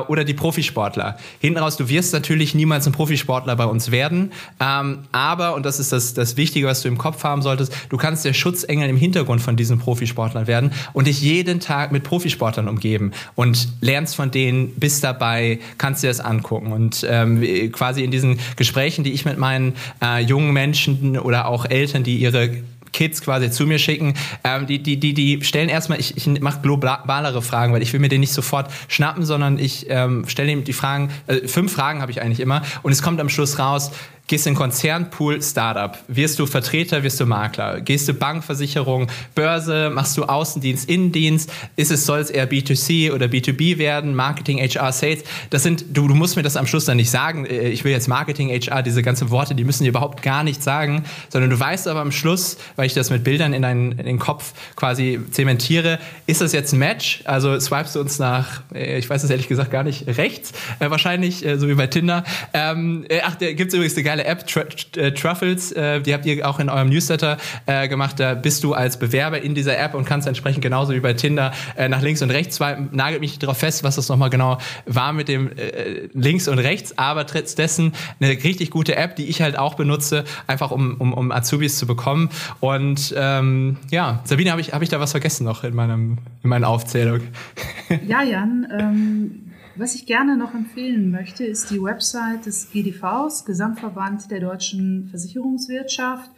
oder 0.07 0.23
die 0.23 0.33
Profisportler. 0.33 1.17
Hinten 1.39 1.59
raus, 1.59 1.77
du 1.77 1.87
wirst 1.89 2.00
natürlich 2.12 2.55
niemals 2.55 2.88
ein 2.88 2.93
Profisportler 2.93 3.55
bei 3.55 3.65
uns 3.65 3.91
werden. 3.91 4.31
Ähm, 4.60 5.00
aber, 5.12 5.55
und 5.55 5.65
das 5.65 5.79
ist 5.79 5.91
das, 5.91 6.13
das 6.13 6.38
Wichtige, 6.38 6.67
was 6.67 6.81
du 6.81 6.88
im 6.88 6.98
Kopf 6.98 7.24
haben 7.24 7.41
solltest, 7.41 7.74
du 7.89 7.98
kannst 7.98 8.25
der 8.25 8.34
Schutzengel 8.34 8.89
im 8.89 8.98
Hintergrund 8.98 9.41
von 9.41 9.55
diesen 9.55 9.79
Profisportlern 9.79 10.48
werden 10.48 10.72
und 10.93 11.08
dich 11.08 11.22
jeden 11.22 11.60
Tag 11.60 11.91
mit 11.91 12.03
Profisportlern 12.03 12.67
umgeben 12.67 13.12
und 13.36 13.67
lernst 13.81 14.15
von 14.15 14.31
denen, 14.31 14.74
bist 14.75 15.03
dabei, 15.03 15.60
kannst 15.77 16.03
dir 16.03 16.08
das 16.08 16.20
angucken. 16.20 16.72
Und 16.72 17.05
ähm, 17.08 17.41
quasi 17.72 18.03
in 18.03 18.12
diesen 18.12 18.39
Gesprächen, 18.55 19.03
die 19.03 19.12
ich 19.12 19.25
mit 19.25 19.38
meinen 19.38 19.74
äh, 20.03 20.22
jungen 20.22 20.53
Menschen 20.53 21.20
oder 21.20 21.48
auch 21.48 21.65
Eltern, 21.65 22.03
die 22.03 22.17
ihre 22.17 22.63
Kids 22.93 23.21
quasi 23.21 23.51
zu 23.51 23.65
mir 23.65 23.79
schicken, 23.79 24.13
ähm, 24.43 24.67
die, 24.67 24.81
die, 24.81 25.00
die, 25.00 25.13
die 25.13 25.43
stellen 25.43 25.69
erstmal, 25.69 26.00
ich, 26.00 26.17
ich 26.17 26.27
mache 26.41 26.62
globalere 26.62 27.41
Fragen, 27.41 27.74
weil 27.74 27.81
ich 27.81 27.93
will 27.93 28.00
mir 28.00 28.10
den 28.10 28.21
nicht 28.21 28.33
sofort 28.33 28.71
schnappen, 28.88 29.25
sondern 29.25 29.60
ich 29.60 29.88
ähm, 29.89 30.25
stelle 30.27 30.51
ihm 30.51 30.63
die 30.63 30.74
Fragen, 30.74 31.10
äh, 31.27 31.48
fünf 31.48 31.74
Fragen 31.74 32.01
habe 32.01 32.12
ich 32.12 32.21
eigentlich 32.21 32.39
immer. 32.39 32.62
Und 32.83 32.91
es 32.91 33.01
kommt 33.01 33.19
am 33.19 33.29
Schluss 33.29 33.60
raus, 33.60 33.91
Gehst 34.31 34.45
du 34.45 34.51
in 34.51 34.55
Konzern, 34.55 35.09
Pool, 35.09 35.41
Startup? 35.41 35.98
Wirst 36.07 36.39
du 36.39 36.46
Vertreter, 36.46 37.03
wirst 37.03 37.20
du 37.20 37.25
Makler? 37.25 37.81
Gehst 37.81 38.07
du 38.07 38.13
Bankversicherung, 38.13 39.07
Börse? 39.35 39.91
Machst 39.94 40.17
du 40.17 40.24
Außendienst, 40.24 40.87
Innendienst? 40.87 41.51
Ist 41.75 41.91
es, 41.91 42.05
soll 42.05 42.20
es 42.20 42.29
eher 42.29 42.50
B2C 42.50 43.11
oder 43.11 43.25
B2B 43.25 43.77
werden? 43.77 44.15
Marketing, 44.15 44.59
HR, 44.59 44.94
Sales? 44.94 45.25
Das 45.50 45.63
sind, 45.63 45.83
du, 45.91 46.07
du 46.07 46.15
musst 46.15 46.37
mir 46.37 46.44
das 46.44 46.55
am 46.55 46.65
Schluss 46.65 46.85
dann 46.85 46.96
nicht 46.96 47.09
sagen. 47.09 47.46
Äh, 47.46 47.72
ich 47.72 47.83
will 47.83 47.91
jetzt 47.91 48.07
Marketing, 48.07 48.51
HR, 48.51 48.83
diese 48.83 49.03
ganzen 49.03 49.31
Worte, 49.31 49.53
die 49.53 49.65
müssen 49.65 49.83
dir 49.83 49.89
überhaupt 49.89 50.22
gar 50.22 50.46
nichts 50.46 50.63
sagen, 50.63 51.03
sondern 51.27 51.50
du 51.50 51.59
weißt 51.59 51.89
aber 51.89 52.00
am 52.00 52.13
Schluss, 52.13 52.55
weil 52.77 52.85
ich 52.85 52.94
das 52.94 53.09
mit 53.09 53.25
Bildern 53.25 53.51
in 53.51 53.63
deinen 53.63 53.91
in 53.91 54.05
den 54.05 54.20
Kopf 54.20 54.53
quasi 54.77 55.20
zementiere, 55.31 56.00
ist 56.25 56.39
das 56.39 56.53
jetzt 56.53 56.72
ein 56.72 56.79
Match? 56.79 57.22
Also 57.25 57.59
swipest 57.59 57.98
du 57.98 58.00
uns 58.00 58.17
nach, 58.17 58.61
äh, 58.74 58.98
ich 58.98 59.09
weiß 59.09 59.25
es 59.25 59.29
ehrlich 59.29 59.50
gesagt 59.50 59.72
gar 59.72 59.83
nicht, 59.83 60.07
rechts? 60.07 60.53
Äh, 60.79 60.89
wahrscheinlich, 60.89 61.46
so 61.57 61.67
wie 61.67 61.74
bei 61.74 61.87
Tinder. 61.87 62.24
Ähm, 62.53 63.03
äh, 63.09 63.20
ach, 63.25 63.35
da 63.35 63.51
gibt 63.51 63.74
es 63.74 63.74
übrigens 63.74 63.96
eine 63.98 64.03
geile 64.03 64.21
App, 64.25 64.48
Tr 64.48 64.66
äh, 64.96 65.12
Truffles, 65.14 65.72
äh, 65.72 66.01
die 66.01 66.14
habt 66.14 66.25
ihr 66.25 66.48
auch 66.48 66.60
in 66.60 66.70
eurem 66.70 66.90
Newsletter 66.90 67.38
äh, 67.66 67.88
gemacht. 67.88 68.20
Da 68.20 68.34
bist 68.34 68.64
du 68.64 68.74
als 68.74 68.98
Bewerber 68.98 69.42
in 69.42 69.55
dieser 69.55 69.77
App 69.77 69.94
und 69.94 70.05
kannst 70.05 70.27
entsprechend 70.27 70.62
genauso 70.62 70.94
wie 70.94 71.00
bei 71.00 71.14
Tinder 71.14 71.51
äh, 71.75 71.90
nach 71.90 72.01
links 72.01 72.22
und 72.22 72.31
rechts 72.31 72.57
swipen. 72.57 72.90
Nagelt 72.92 73.22
mich 73.22 73.40
darauf 73.40 73.57
fest, 73.57 73.84
was 73.84 73.96
das 73.96 74.10
nochmal 74.10 74.29
genau 74.29 74.57
war 74.86 75.14
mit 75.14 75.27
dem 75.27 75.51
äh, 75.57 76.10
links 76.14 76.48
und 76.48 76.60
rechts, 76.60 76.98
aber 76.98 77.25
trotz 77.25 77.55
dessen 77.55 77.94
eine 78.20 78.29
richtig 78.29 78.72
gute 78.72 78.96
App, 78.96 79.16
die 79.16 79.27
ich 79.27 79.42
halt 79.42 79.57
auch 79.57 79.75
benutze, 79.75 80.24
einfach 80.48 80.72
um, 80.72 80.96
um, 80.98 81.14
um 81.14 81.31
Azubis 81.31 81.77
zu 81.77 81.88
bekommen. 81.88 82.29
Und 82.60 83.14
ähm, 83.18 83.77
ja, 83.90 84.22
Sabine, 84.24 84.51
habe 84.51 84.62
ich, 84.62 84.74
hab 84.74 84.81
ich 84.81 84.90
da 84.90 85.00
was 85.00 85.12
vergessen 85.12 85.46
noch 85.46 85.64
in, 85.64 85.75
meinem, 85.75 86.18
in 86.44 86.50
meiner 86.50 86.68
Aufzählung? 86.68 87.22
Ja, 88.07 88.24
Jan, 88.24 88.68
ähm, 88.77 89.50
was 89.81 89.96
ich 89.96 90.05
gerne 90.05 90.37
noch 90.37 90.53
empfehlen 90.53 91.09
möchte, 91.09 91.44
ist 91.44 91.72
die 91.72 91.81
Website 91.81 92.46
des 92.46 92.70
GDVs, 92.70 93.46
Gesamtverband 93.46 94.29
der 94.29 94.39
deutschen 94.39 95.07
Versicherungswirtschaft, 95.07 96.29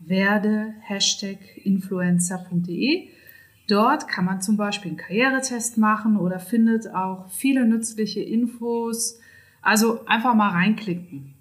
werde 0.00 0.74
Hashtag 0.82 1.38
influencer.de. 1.64 3.08
Dort 3.68 4.06
kann 4.06 4.26
man 4.26 4.42
zum 4.42 4.58
Beispiel 4.58 4.90
einen 4.90 4.98
Karrieretest 4.98 5.78
machen 5.78 6.18
oder 6.18 6.38
findet 6.38 6.92
auch 6.94 7.30
viele 7.30 7.64
nützliche 7.64 8.20
Infos. 8.20 9.18
Also 9.62 10.04
einfach 10.04 10.34
mal 10.34 10.50
reinklicken. 10.50 11.32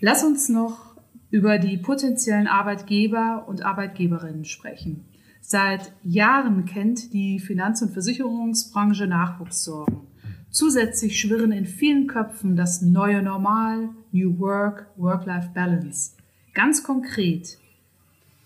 Lass 0.00 0.24
uns 0.24 0.48
noch 0.48 0.96
über 1.30 1.58
die 1.58 1.76
potenziellen 1.76 2.48
Arbeitgeber 2.48 3.44
und 3.46 3.64
Arbeitgeberinnen 3.64 4.44
sprechen. 4.44 5.04
Seit 5.40 5.92
Jahren 6.02 6.64
kennt 6.64 7.12
die 7.12 7.38
Finanz- 7.38 7.80
und 7.80 7.92
Versicherungsbranche 7.92 9.06
Nachwuchssorgen. 9.06 10.13
Zusätzlich 10.54 11.18
schwirren 11.18 11.50
in 11.50 11.66
vielen 11.66 12.06
Köpfen 12.06 12.54
das 12.54 12.80
neue 12.80 13.20
Normal, 13.22 13.88
New 14.12 14.38
Work, 14.38 14.86
Work-Life-Balance. 14.96 16.12
Ganz 16.54 16.84
konkret, 16.84 17.58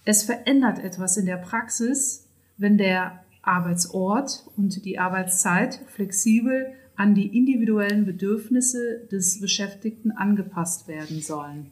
es 0.07 0.23
verändert 0.23 0.79
etwas 0.79 1.19
in 1.19 1.27
der 1.27 1.37
Praxis, 1.37 2.27
wenn 2.57 2.79
der 2.79 3.23
Arbeitsort 3.43 4.47
und 4.57 4.87
die 4.87 4.99
Arbeitszeit 4.99 5.81
flexibel 5.89 6.73
an 6.97 7.15
die 7.15 7.37
individuellen 7.37 8.07
Bedürfnisse 8.07 9.07
des 9.13 9.39
Beschäftigten 9.43 10.11
angepasst 10.11 10.89
werden 10.89 11.21
sollen. 11.21 11.71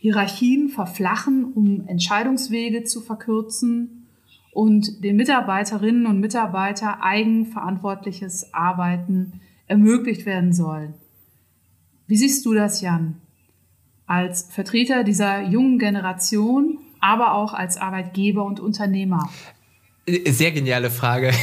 Hierarchien 0.00 0.70
verflachen, 0.70 1.52
um 1.54 1.86
Entscheidungswege 1.86 2.82
zu 2.82 3.00
verkürzen 3.00 3.93
und 4.54 5.02
den 5.02 5.16
Mitarbeiterinnen 5.16 6.06
und 6.06 6.20
Mitarbeitern 6.20 7.00
eigenverantwortliches 7.00 8.54
Arbeiten 8.54 9.40
ermöglicht 9.66 10.26
werden 10.26 10.52
soll. 10.52 10.94
Wie 12.06 12.16
siehst 12.16 12.46
du 12.46 12.54
das, 12.54 12.80
Jan? 12.80 13.16
Als 14.06 14.48
Vertreter 14.50 15.02
dieser 15.02 15.42
jungen 15.42 15.78
Generation, 15.78 16.78
aber 17.00 17.34
auch 17.34 17.52
als 17.52 17.78
Arbeitgeber 17.78 18.44
und 18.44 18.60
Unternehmer. 18.60 19.28
Sehr 20.06 20.52
geniale 20.52 20.90
Frage. 20.90 21.32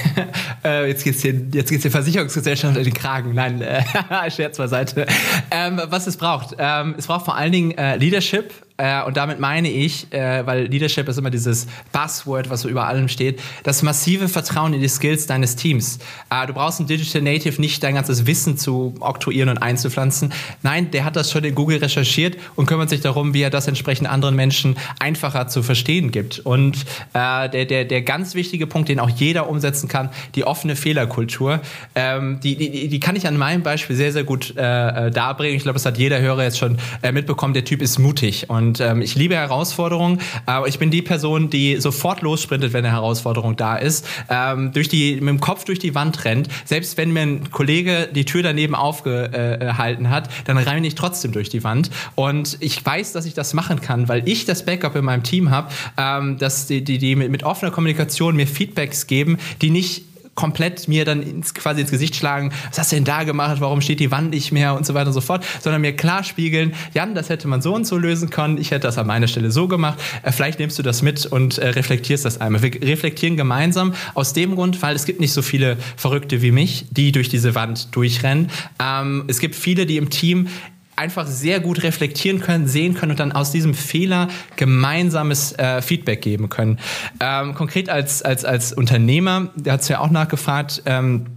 Äh, 0.64 0.90
jetzt 0.90 1.04
geht's 1.04 1.24
den, 1.24 1.50
jetzt 1.54 1.72
geht's 1.72 1.82
der 1.82 1.90
Versicherungsgesellschaft 1.90 2.78
in 2.78 2.84
den 2.84 2.94
Kragen. 2.94 3.34
Nein, 3.34 3.64
Scherz 4.30 4.60
beiseite. 4.60 5.08
Ähm, 5.50 5.82
was 5.86 6.06
es 6.06 6.18
braucht, 6.18 6.56
ähm, 6.60 6.94
es 7.00 7.08
braucht 7.08 7.26
vor 7.26 7.36
allen 7.36 7.52
Dingen 7.52 7.72
äh, 7.72 7.98
Leadership, 7.98 8.54
äh, 8.82 9.04
und 9.04 9.16
damit 9.16 9.40
meine 9.40 9.70
ich, 9.70 10.12
äh, 10.12 10.44
weil 10.46 10.66
Leadership 10.66 11.08
ist 11.08 11.18
immer 11.18 11.30
dieses 11.30 11.68
Buzzword, 11.92 12.50
was 12.50 12.62
so 12.62 12.70
über 12.70 12.88
allem 12.88 13.10
steht, 13.10 13.40
das 13.64 13.84
massive 13.84 14.28
Vertrauen 14.28 14.74
in 14.74 14.82
die 14.82 14.88
Skills 14.88 15.28
deines 15.28 15.56
Teams. 15.56 16.00
Äh, 16.32 16.48
du 16.48 16.54
brauchst 16.54 16.80
ein 16.80 16.88
Digital 16.88 17.22
Native 17.22 17.62
nicht 17.62 17.84
dein 17.84 17.94
ganzes 17.94 18.26
Wissen 18.26 18.58
zu 18.58 18.96
oktroyieren 19.00 19.50
und 19.50 19.60
einzupflanzen. 19.60 20.34
Nein, 20.64 20.90
der 20.90 21.06
hat 21.06 21.16
das 21.16 21.32
schon 21.32 21.44
in 21.44 21.54
Google 21.54 21.78
recherchiert 21.78 22.38
und 22.56 22.66
kümmert 22.66 22.90
sich 22.90 23.02
darum, 23.02 23.36
wie 23.36 23.44
er 23.44 23.52
das 23.52 23.68
entsprechend 23.68 24.10
anderen 24.10 24.36
Menschen 24.36 24.76
einfacher 25.00 25.48
zu 25.48 25.62
verstehen 25.62 26.10
gibt. 26.10 26.40
Und 26.40 26.78
äh, 27.14 27.50
der, 27.50 27.66
der, 27.66 27.86
der 27.86 28.02
ganz 28.02 28.34
wichtige 28.34 28.66
Punkt, 28.66 28.90
den 28.90 29.00
auch 29.00 29.10
jeder 29.10 29.48
umsetzen 29.48 29.90
kann, 29.90 30.10
die 30.34 30.44
offene 30.44 30.76
Fehlerkultur, 30.76 31.62
ähm, 31.94 32.40
die, 32.40 32.56
die, 32.56 32.88
die 32.88 33.00
kann 33.00 33.16
ich 33.16 33.28
an 33.28 33.38
meinem 33.38 33.62
Beispiel 33.62 33.96
sehr, 33.96 34.12
sehr 34.12 34.24
gut 34.24 34.56
äh, 34.58 35.08
äh 35.08 35.12
darbringen. 35.12 35.56
Ich 35.56 35.64
glaube, 35.64 35.76
das 35.76 35.86
hat 35.86 36.00
jeder 36.00 36.20
Hörer 36.20 36.44
jetzt 36.44 36.58
schon 36.58 36.78
mitbekommen. 37.12 37.54
Der 37.54 37.66
Typ 37.66 37.82
ist 37.82 38.00
mutig 38.00 38.50
und 38.50 38.71
Und 38.72 38.80
ähm, 38.80 39.02
ich 39.02 39.16
liebe 39.16 39.36
Herausforderungen, 39.36 40.22
aber 40.46 40.66
ich 40.66 40.80
bin 40.80 40.92
die 40.92 41.02
Person, 41.02 41.50
die 41.50 41.76
sofort 41.82 42.22
lossprintet, 42.22 42.72
wenn 42.72 42.86
eine 42.86 42.94
Herausforderung 42.94 43.58
da 43.58 43.76
ist, 43.76 44.08
ähm, 44.30 44.72
durch 44.72 44.88
die, 44.88 45.16
mit 45.16 45.28
dem 45.28 45.42
Kopf 45.42 45.66
durch 45.66 45.78
die 45.78 45.94
Wand 45.94 46.24
rennt. 46.24 46.48
Selbst 46.64 46.96
wenn 46.96 47.12
mir 47.12 47.20
ein 47.20 47.52
Kollege 47.52 48.08
die 48.16 48.24
Tür 48.24 48.44
daneben 48.44 48.74
aufgehalten 48.74 50.10
hat, 50.10 50.30
dann 50.46 50.58
renne 50.58 50.88
ich 50.88 50.96
trotzdem 50.96 51.34
durch 51.34 51.50
die 51.50 51.66
Wand. 51.66 51.90
Und 52.16 52.56
ich 52.62 52.86
weiß, 52.86 53.12
dass 53.12 53.26
ich 53.26 53.34
das 53.34 53.54
machen 53.54 53.82
kann, 53.82 54.08
weil 54.08 54.26
ich 54.26 54.46
das 54.46 54.64
Backup 54.64 54.96
in 54.96 55.04
meinem 55.04 55.24
Team 55.24 55.52
habe, 55.52 55.68
ähm, 55.98 56.38
dass 56.38 56.68
die, 56.68 56.82
die, 56.82 56.98
die 56.98 57.18
mit, 57.18 57.30
mit 57.30 57.44
offener 57.44 57.72
Kommunikation 57.72 58.38
mir 58.38 58.48
Feedbacks 58.48 59.06
geben, 59.06 59.38
die 59.62 59.70
nicht 59.70 60.04
komplett 60.36 60.88
mir 60.88 61.06
dann 61.06 61.22
ins, 61.22 61.54
quasi 61.54 61.82
ins 61.82 61.92
Gesicht 61.92 62.16
schlagen, 62.16 62.52
was 62.70 62.80
hast 62.80 62.92
du 62.92 62.96
denn 62.96 63.06
da 63.06 63.24
gemacht, 63.24 63.58
warum 63.60 63.82
steht 63.82 64.00
die 64.00 64.12
Wand 64.12 64.32
nicht 64.32 64.52
mehr? 64.52 64.76
Und 64.76 64.86
so 64.86 64.94
weiter 64.94 65.08
und 65.08 65.14
so 65.14 65.22
fort, 65.22 65.46
sondern 65.60 65.82
mir 65.82 65.96
klar 65.96 66.24
spiegeln, 66.24 66.74
Jan, 66.94 67.16
das 67.16 67.30
hätte 67.30 67.48
man 67.48 67.62
so 67.62 67.76
und 67.76 67.86
so 67.86 67.98
lösen 67.98 68.30
können, 68.30 68.58
ich 68.58 68.72
hätte 68.72 68.88
das 68.88 68.98
an 68.98 69.08
meiner 69.08 69.28
Stelle 69.28 69.52
so 69.52 69.68
gemacht, 69.68 70.00
äh, 70.24 70.32
vielleicht 70.32 70.60
nimmst 70.60 70.80
du 70.80 70.84
das 70.84 71.02
mit 71.02 71.26
und 71.26 71.58
äh, 71.58 71.70
reflektierst 71.70 72.26
das 72.26 72.40
einmal. 72.40 72.62
Wir 72.62 72.82
reflektieren 72.82 73.38
gemeinsam 73.38 73.94
aus 74.14 74.34
dem 74.34 74.56
Grund, 74.56 74.82
weil 74.82 74.96
es 74.96 75.06
gibt 75.06 75.20
nicht 75.20 75.34
so 75.34 75.42
viele 75.42 75.78
Verrückte 75.98 76.42
wie 76.42 76.52
mich, 76.52 76.86
die 76.92 77.12
durch 77.12 77.30
diese 77.30 77.56
Wand 77.56 77.94
durchrennen. 77.96 78.50
Ähm, 78.80 79.26
es 79.28 79.40
gibt 79.40 79.56
viele, 79.56 79.86
die 79.86 79.98
im 79.98 80.10
Team 80.10 80.48
einfach 80.96 81.26
sehr 81.26 81.60
gut 81.60 81.84
reflektieren 81.84 82.40
können, 82.40 82.68
sehen 82.68 82.94
können 82.94 83.12
und 83.12 83.20
dann 83.20 83.32
aus 83.32 83.52
diesem 83.52 83.74
Fehler 83.74 84.28
gemeinsames 84.56 85.54
äh, 85.54 85.82
Feedback 85.82 86.22
geben 86.22 86.50
können. 86.50 86.80
Ähm, 87.20 87.56
konkret 87.56 87.90
als, 87.90 88.22
als, 88.22 88.46
als 88.46 88.74
Unternehmer, 88.74 89.50
der 89.56 89.74
hat 89.74 89.82
es 89.82 89.88
ja 89.88 90.00
auch 90.00 90.12
nachgefragt, 90.12 90.84
ähm, 90.86 91.28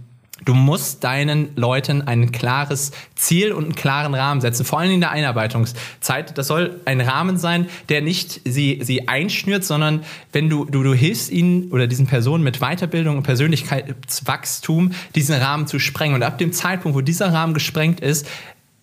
Du 0.43 0.53
musst 0.53 1.05
deinen 1.05 1.55
Leuten 1.55 2.01
ein 2.01 2.33
klares 2.33 2.91
Ziel 3.15 3.53
und 3.53 3.63
einen 3.63 3.75
klaren 3.75 4.13
Rahmen 4.13 4.41
setzen, 4.41 4.65
vor 4.65 4.79
allem 4.79 4.91
in 4.91 4.99
der 4.99 5.11
Einarbeitungszeit. 5.11 6.37
Das 6.37 6.47
soll 6.47 6.81
ein 6.83 6.99
Rahmen 6.99 7.37
sein, 7.37 7.67
der 7.87 8.01
nicht 8.01 8.41
sie, 8.43 8.79
sie 8.83 9.07
einschnürt, 9.07 9.63
sondern 9.63 10.03
wenn 10.33 10.49
du, 10.49 10.65
du, 10.65 10.83
du 10.83 10.93
hilfst 10.93 11.31
ihnen 11.31 11.71
oder 11.71 11.87
diesen 11.87 12.05
Personen 12.05 12.43
mit 12.43 12.59
Weiterbildung 12.59 13.15
und 13.17 13.23
Persönlichkeitswachstum, 13.23 14.91
diesen 15.15 15.35
Rahmen 15.35 15.67
zu 15.67 15.79
sprengen. 15.79 16.15
Und 16.15 16.23
ab 16.23 16.37
dem 16.37 16.51
Zeitpunkt, 16.51 16.97
wo 16.97 17.01
dieser 17.01 17.31
Rahmen 17.31 17.53
gesprengt 17.53 18.01
ist, 18.01 18.27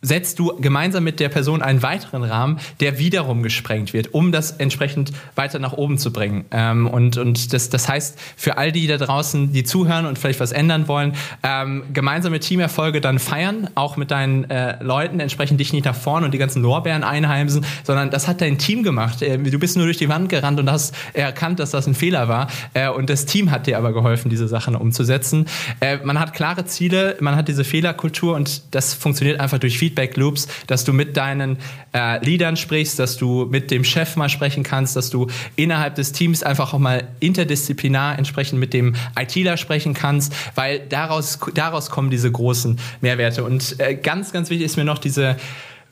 setzt 0.02 0.40
du 0.40 0.56
gemeinsam 0.60 1.04
mit 1.04 1.20
der 1.20 1.28
Person 1.28 1.62
einen 1.62 1.82
weiteren 1.82 2.24
Rahmen, 2.24 2.58
der 2.80 2.98
wiederum 2.98 3.42
gesprengt 3.44 3.92
wird, 3.92 4.12
um 4.12 4.32
das 4.32 4.50
entsprechend 4.50 5.12
weiter 5.36 5.60
nach 5.60 5.72
oben 5.72 5.96
zu 5.96 6.12
bringen. 6.12 6.44
Ähm, 6.50 6.88
und 6.88 7.16
und 7.16 7.52
das, 7.52 7.68
das 7.70 7.88
heißt, 7.88 8.18
für 8.36 8.58
all 8.58 8.72
die 8.72 8.88
da 8.88 8.98
draußen, 8.98 9.52
die 9.52 9.62
zuhören 9.62 10.06
und 10.06 10.18
vielleicht 10.18 10.40
was 10.40 10.50
ändern 10.50 10.88
wollen, 10.88 11.14
ähm, 11.44 11.84
gemeinsame 11.92 12.40
Teamerfolge 12.40 13.00
dann 13.00 13.20
feiern, 13.20 13.70
auch 13.76 13.96
mit 13.96 14.10
deinen 14.10 14.50
äh, 14.50 14.82
Leuten, 14.82 15.20
entsprechend 15.20 15.60
dich 15.60 15.72
nicht 15.72 15.84
nach 15.84 15.94
vorne 15.94 16.26
und 16.26 16.34
die 16.34 16.38
ganzen 16.38 16.62
Lorbeeren 16.62 17.04
einheimsen, 17.04 17.64
sondern 17.84 18.10
das 18.10 18.26
hat 18.26 18.40
dein 18.40 18.58
Team 18.58 18.82
gemacht. 18.82 19.22
Äh, 19.22 19.38
du 19.38 19.58
bist 19.58 19.76
nur 19.76 19.86
durch 19.86 19.98
die 19.98 20.08
Wand 20.08 20.28
gerannt 20.28 20.58
und 20.58 20.68
hast 20.68 20.96
erkannt, 21.12 21.60
dass 21.60 21.70
das 21.70 21.86
ein 21.86 21.94
Fehler 21.94 22.26
war. 22.26 22.48
Äh, 22.74 22.88
und 22.88 23.08
das 23.08 23.24
Team 23.24 23.52
hat 23.52 23.68
dir 23.68 23.78
aber 23.78 23.92
geholfen, 23.92 24.30
diese 24.30 24.48
Sachen 24.48 24.74
umzusetzen. 24.74 25.46
Äh, 25.78 25.98
man 26.02 26.18
hat 26.18 26.32
klare 26.32 26.64
Ziele, 26.64 27.16
man 27.20 27.36
hat 27.36 27.46
diese 27.46 27.62
Fehlerkultur 27.62 28.34
und 28.34 28.74
das 28.74 28.94
funktioniert 28.94 29.38
einfach 29.38 29.58
durch 29.58 29.78
Feedback 29.78 29.91
Feedback 29.92 30.16
Loops, 30.16 30.48
dass 30.66 30.84
du 30.84 30.92
mit 30.92 31.16
deinen 31.16 31.58
äh, 31.92 32.24
Leadern 32.24 32.56
sprichst, 32.56 32.98
dass 32.98 33.16
du 33.16 33.46
mit 33.50 33.70
dem 33.70 33.84
Chef 33.84 34.16
mal 34.16 34.28
sprechen 34.28 34.62
kannst, 34.62 34.96
dass 34.96 35.10
du 35.10 35.26
innerhalb 35.56 35.94
des 35.96 36.12
Teams 36.12 36.42
einfach 36.42 36.72
auch 36.72 36.78
mal 36.78 37.08
interdisziplinar 37.20 38.18
entsprechend 38.18 38.58
mit 38.58 38.72
dem 38.72 38.94
ITler 39.18 39.56
sprechen 39.56 39.94
kannst, 39.94 40.32
weil 40.54 40.80
daraus, 40.80 41.38
daraus 41.54 41.90
kommen 41.90 42.10
diese 42.10 42.30
großen 42.30 42.78
Mehrwerte. 43.00 43.44
Und 43.44 43.78
äh, 43.78 43.94
ganz, 43.94 44.32
ganz 44.32 44.48
wichtig 44.48 44.66
ist 44.66 44.76
mir 44.76 44.84
noch 44.84 44.98
diese 44.98 45.36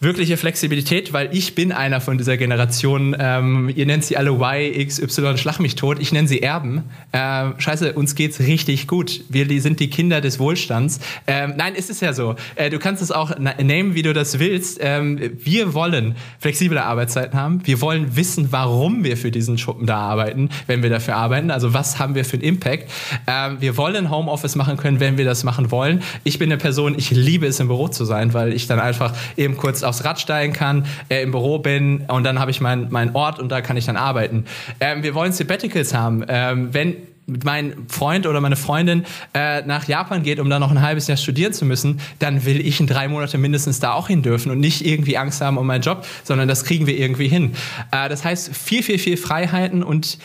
wirkliche 0.02 0.38
Flexibilität, 0.38 1.12
weil 1.12 1.28
ich 1.36 1.54
bin 1.54 1.72
einer 1.72 2.00
von 2.00 2.16
dieser 2.16 2.38
Generation. 2.38 3.14
Ähm, 3.18 3.70
ihr 3.74 3.84
nennt 3.84 4.02
sie 4.02 4.16
alle 4.16 4.30
Y, 4.30 4.80
X, 4.80 4.98
Y, 4.98 5.36
schlag 5.36 5.58
mich 5.60 5.74
tot. 5.74 5.98
Ich 6.00 6.10
nenne 6.10 6.26
sie 6.26 6.40
Erben. 6.40 6.84
Ähm, 7.12 7.54
scheiße, 7.58 7.92
uns 7.92 8.14
geht's 8.14 8.40
richtig 8.40 8.86
gut. 8.86 9.20
Wir 9.28 9.44
die 9.44 9.60
sind 9.60 9.78
die 9.78 9.90
Kinder 9.90 10.22
des 10.22 10.38
Wohlstands. 10.38 11.00
Ähm, 11.26 11.52
nein, 11.58 11.74
ist 11.74 11.90
es 11.90 12.00
ja 12.00 12.14
so. 12.14 12.36
Äh, 12.54 12.70
du 12.70 12.78
kannst 12.78 13.02
es 13.02 13.12
auch 13.12 13.36
nehmen, 13.38 13.94
wie 13.94 14.00
du 14.00 14.14
das 14.14 14.38
willst. 14.38 14.78
Ähm, 14.80 15.20
wir 15.44 15.74
wollen 15.74 16.16
flexible 16.38 16.78
Arbeitszeiten 16.78 17.38
haben. 17.38 17.60
Wir 17.64 17.82
wollen 17.82 18.16
wissen, 18.16 18.52
warum 18.52 19.04
wir 19.04 19.18
für 19.18 19.30
diesen 19.30 19.58
Schuppen 19.58 19.86
da 19.86 19.98
arbeiten, 19.98 20.48
wenn 20.66 20.82
wir 20.82 20.88
dafür 20.88 21.16
arbeiten. 21.16 21.50
Also 21.50 21.74
was 21.74 21.98
haben 21.98 22.14
wir 22.14 22.24
für 22.24 22.38
einen 22.38 22.44
Impact? 22.44 22.90
Ähm, 23.26 23.58
wir 23.60 23.76
wollen 23.76 24.08
Homeoffice 24.10 24.56
machen 24.56 24.78
können, 24.78 24.98
wenn 24.98 25.18
wir 25.18 25.26
das 25.26 25.44
machen 25.44 25.70
wollen. 25.70 26.02
Ich 26.24 26.38
bin 26.38 26.50
eine 26.50 26.56
Person, 26.56 26.94
ich 26.96 27.10
liebe 27.10 27.46
es 27.46 27.60
im 27.60 27.66
Büro 27.66 27.88
zu 27.88 28.06
sein, 28.06 28.32
weil 28.32 28.54
ich 28.54 28.66
dann 28.66 28.80
einfach 28.80 29.12
eben 29.36 29.58
kurz 29.58 29.89
aufs 29.90 30.04
Rad 30.04 30.18
steigen 30.18 30.52
kann, 30.52 30.86
äh, 31.08 31.22
im 31.22 31.32
Büro 31.32 31.58
bin 31.58 32.06
und 32.08 32.24
dann 32.24 32.38
habe 32.38 32.50
ich 32.50 32.60
meinen 32.60 32.86
mein 32.90 33.14
Ort 33.14 33.38
und 33.38 33.50
da 33.50 33.60
kann 33.60 33.76
ich 33.76 33.84
dann 33.84 33.96
arbeiten. 33.96 34.46
Ähm, 34.80 35.02
wir 35.02 35.14
wollen 35.14 35.32
Sabbaticals 35.32 35.92
haben. 35.92 36.24
Ähm, 36.28 36.72
wenn 36.72 36.96
mein 37.44 37.86
Freund 37.88 38.26
oder 38.26 38.40
meine 38.40 38.56
Freundin 38.56 39.04
äh, 39.34 39.62
nach 39.62 39.86
Japan 39.86 40.22
geht, 40.22 40.40
um 40.40 40.50
da 40.50 40.58
noch 40.58 40.70
ein 40.70 40.82
halbes 40.82 41.06
Jahr 41.06 41.16
studieren 41.16 41.52
zu 41.52 41.64
müssen, 41.64 42.00
dann 42.18 42.44
will 42.44 42.64
ich 42.64 42.80
in 42.80 42.86
drei 42.86 43.08
Monate 43.08 43.38
mindestens 43.38 43.80
da 43.80 43.92
auch 43.92 44.08
hin 44.08 44.22
dürfen 44.22 44.50
und 44.50 44.60
nicht 44.60 44.84
irgendwie 44.84 45.16
Angst 45.16 45.40
haben 45.40 45.58
um 45.58 45.66
meinen 45.66 45.82
Job, 45.82 46.06
sondern 46.24 46.48
das 46.48 46.64
kriegen 46.64 46.86
wir 46.86 46.98
irgendwie 46.98 47.28
hin. 47.28 47.52
Äh, 47.92 48.08
das 48.08 48.24
heißt, 48.24 48.54
viel, 48.56 48.82
viel, 48.82 48.98
viel 48.98 49.16
Freiheiten 49.16 49.82
und 49.82 50.18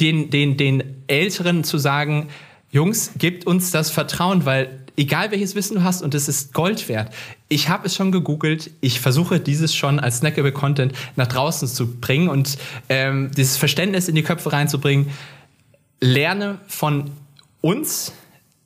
den, 0.00 0.30
den, 0.30 0.56
den 0.56 0.82
Älteren 1.06 1.64
zu 1.64 1.78
sagen, 1.78 2.28
Jungs, 2.70 3.12
gebt 3.18 3.46
uns 3.46 3.70
das 3.70 3.90
Vertrauen, 3.90 4.44
weil 4.44 4.80
egal 4.96 5.30
welches 5.30 5.54
Wissen 5.54 5.76
du 5.76 5.84
hast 5.84 6.02
und 6.02 6.14
es 6.14 6.28
ist 6.28 6.52
Gold 6.52 6.88
wert. 6.88 7.12
Ich 7.48 7.68
habe 7.68 7.86
es 7.86 7.94
schon 7.94 8.10
gegoogelt. 8.10 8.70
Ich 8.80 9.00
versuche 9.00 9.38
dieses 9.38 9.74
schon 9.74 10.00
als 10.00 10.18
snackable 10.18 10.52
Content 10.52 10.92
nach 11.16 11.26
draußen 11.26 11.68
zu 11.68 11.96
bringen 12.00 12.28
und 12.28 12.58
ähm, 12.88 13.30
dieses 13.36 13.56
Verständnis 13.56 14.08
in 14.08 14.14
die 14.14 14.22
Köpfe 14.22 14.52
reinzubringen. 14.52 15.10
Lerne 16.00 16.58
von 16.66 17.10
uns, 17.60 18.12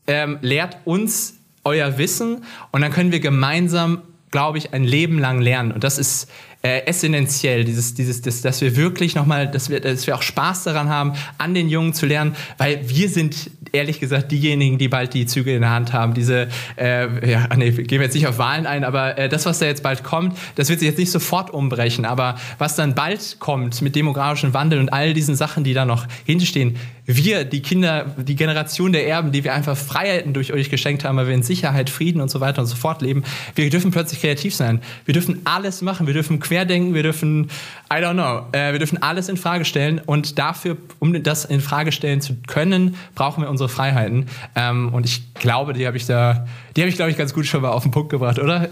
ähm, 0.07 0.39
lehrt 0.41 0.79
uns 0.85 1.35
euer 1.65 1.99
Wissen 1.99 2.45
und 2.71 2.81
dann 2.81 2.93
können 2.93 3.13
wir 3.13 3.21
gemeinsam, 3.21 4.03
glaube 4.31 4.59
ich, 4.59 4.73
ein 4.73 4.85
Leben 4.85 5.19
lang 5.19 5.41
lernen. 5.41 5.73
Und 5.73 5.85
das 5.85 5.99
ist 5.99 6.31
äh, 6.63 6.87
essentiell, 6.87 7.65
dieses, 7.65 7.95
dieses, 7.95 8.21
das, 8.21 8.43
dass 8.43 8.61
wir 8.61 8.77
wirklich 8.77 9.15
nochmal, 9.15 9.49
dass 9.49 9.71
wir, 9.71 9.81
dass 9.81 10.07
wir 10.09 10.17
auch 10.17 10.23
Spaß 10.23 10.65
daran 10.65 10.89
haben, 10.89 11.13
an 11.39 11.55
den 11.55 11.69
Jungen 11.69 11.95
zu 11.95 12.05
lernen, 12.05 12.35
weil 12.57 12.81
wir 12.89 13.09
sind 13.09 13.51
ehrlich 13.71 14.01
gesagt 14.01 14.33
diejenigen, 14.33 14.77
die 14.77 14.89
bald 14.89 15.15
die 15.15 15.27
Züge 15.27 15.55
in 15.55 15.61
der 15.61 15.71
Hand 15.71 15.93
haben. 15.93 16.15
Diese, 16.15 16.49
äh, 16.77 17.31
ja, 17.31 17.49
nee, 17.57 17.71
gehen 17.71 18.01
wir 18.01 18.07
jetzt 18.07 18.15
nicht 18.15 18.27
auf 18.27 18.39
Wahlen 18.39 18.67
ein, 18.67 18.83
aber 18.83 19.17
äh, 19.19 19.29
das, 19.29 19.47
was 19.47 19.61
da 19.61 19.67
jetzt 19.67 19.83
bald 19.83 20.03
kommt, 20.03 20.37
das 20.57 20.69
wird 20.69 20.81
sich 20.81 20.89
jetzt 20.89 20.99
nicht 20.99 21.13
sofort 21.13 21.51
umbrechen. 21.51 22.05
Aber 22.05 22.37
was 22.59 22.75
dann 22.75 22.95
bald 22.95 23.37
kommt 23.39 23.81
mit 23.81 23.95
demografischem 23.95 24.53
Wandel 24.53 24.81
und 24.81 24.93
all 24.93 25.15
diesen 25.15 25.37
Sachen, 25.37 25.63
die 25.63 25.75
da 25.75 25.85
noch 25.85 26.07
hinstehen, 26.25 26.77
wir, 27.11 27.47
die 27.47 27.63
Kinder, 27.63 28.15
die 28.19 28.37
Generation 28.37 28.93
der 28.93 29.09
Erben, 29.09 29.33
die 29.33 29.43
wir 29.43 29.55
einfach 29.55 29.79
Freiheiten 29.79 30.35
durch 30.35 30.53
euch 30.53 30.69
geschenkt 30.69 31.05
haben, 31.05 31.17
weil 31.17 31.27
wir 31.27 31.35
in 31.35 31.43
Sicherheit, 31.43 31.89
Frieden 31.89 32.21
und 32.21 32.31
so 32.31 32.41
weiter 32.41 32.61
und 32.61 32.67
so 32.67 32.77
fort 32.77 33.01
leben, 33.01 33.25
wir 33.55 33.71
dürfen 33.71 33.91
plötzlich 33.91 34.21
kreativ 34.21 34.55
sein. 34.55 34.83
Wir 35.07 35.15
dürfen 35.15 35.41
alles 35.45 35.81
machen. 35.81 36.07
Wir 36.07 36.13
dürfen 36.13 36.39
querdenken. 36.39 36.93
Wir 36.93 37.03
dürfen, 37.03 37.49
I 37.91 37.95
don't 37.95 38.13
know, 38.13 38.47
äh, 38.53 38.73
wir 38.73 38.79
dürfen 38.79 39.03
alles 39.03 39.31
in 39.31 39.39
Frage 39.39 39.65
stellen. 39.65 40.03
Und 40.05 40.39
dafür, 40.39 40.77
um 40.99 41.23
das 41.23 41.47
in 41.47 41.63
Frage 41.63 41.93
stellen 41.93 42.21
zu 42.21 42.37
können, 42.47 42.95
brauchen 43.15 43.43
wir 43.43 43.49
unsere 43.49 43.71
Freiheiten. 43.71 44.27
Ähm, 44.55 44.93
und 44.93 45.07
ich 45.07 45.33
glaube, 45.33 45.73
die 45.73 45.87
habe 45.87 45.97
ich 45.97 46.05
da, 46.05 46.47
die 46.77 46.83
habe 46.83 46.91
ich, 46.91 46.97
glaube 46.97 47.11
ich, 47.11 47.17
ganz 47.17 47.33
gut 47.33 47.47
schon 47.47 47.63
mal 47.63 47.71
auf 47.71 47.85
den 47.85 47.91
Punkt 47.91 48.11
gebracht, 48.11 48.39
oder? 48.39 48.69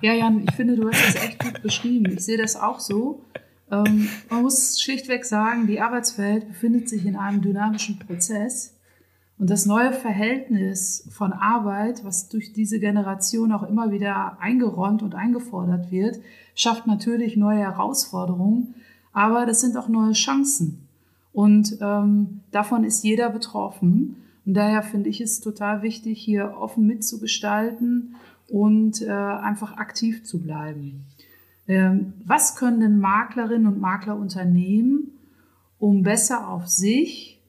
ja, 0.00 0.14
Jan, 0.14 0.46
ich 0.48 0.54
finde, 0.54 0.76
du 0.76 0.88
hast 0.88 1.06
das 1.06 1.22
echt 1.22 1.38
gut 1.38 1.62
beschrieben. 1.62 2.14
Ich 2.16 2.24
sehe 2.24 2.38
das 2.38 2.56
auch 2.56 2.80
so. 2.80 3.26
Ähm, 3.70 4.08
man 4.28 4.42
muss 4.42 4.80
schlichtweg 4.80 5.24
sagen, 5.24 5.66
die 5.66 5.80
Arbeitswelt 5.80 6.48
befindet 6.48 6.88
sich 6.88 7.06
in 7.06 7.16
einem 7.16 7.42
dynamischen 7.42 7.98
Prozess. 7.98 8.76
Und 9.38 9.48
das 9.48 9.64
neue 9.64 9.92
Verhältnis 9.92 11.08
von 11.10 11.32
Arbeit, 11.32 12.04
was 12.04 12.28
durch 12.28 12.52
diese 12.52 12.78
Generation 12.78 13.52
auch 13.52 13.62
immer 13.62 13.90
wieder 13.90 14.38
eingeräumt 14.38 15.02
und 15.02 15.14
eingefordert 15.14 15.90
wird, 15.90 16.20
schafft 16.54 16.86
natürlich 16.86 17.38
neue 17.38 17.60
Herausforderungen, 17.60 18.74
aber 19.12 19.46
das 19.46 19.62
sind 19.62 19.78
auch 19.78 19.88
neue 19.88 20.12
Chancen. 20.12 20.86
Und 21.32 21.78
ähm, 21.80 22.40
davon 22.50 22.84
ist 22.84 23.02
jeder 23.02 23.30
betroffen. 23.30 24.16
Und 24.44 24.54
daher 24.54 24.82
finde 24.82 25.08
ich 25.08 25.20
es 25.20 25.40
total 25.40 25.82
wichtig, 25.82 26.20
hier 26.20 26.56
offen 26.58 26.86
mitzugestalten 26.86 28.16
und 28.48 29.00
äh, 29.00 29.10
einfach 29.10 29.76
aktiv 29.76 30.24
zu 30.24 30.40
bleiben. 30.40 31.04
Ähm, 31.70 32.14
was 32.26 32.56
können 32.56 32.80
denn 32.80 32.98
Maklerinnen 32.98 33.68
und 33.68 33.80
Makler 33.80 34.16
unternehmen, 34.16 35.12
um 35.78 36.02
besser 36.02 36.48
auf 36.48 36.66
sich 36.66 37.40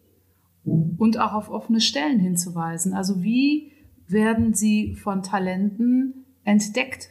und 0.63 1.17
auch 1.17 1.33
auf 1.33 1.49
offene 1.49 1.81
Stellen 1.81 2.19
hinzuweisen? 2.19 2.93
Also 2.93 3.23
wie 3.23 3.71
werden 4.07 4.53
sie 4.53 4.93
von 4.93 5.23
Talenten 5.23 6.23
entdeckt? 6.43 7.09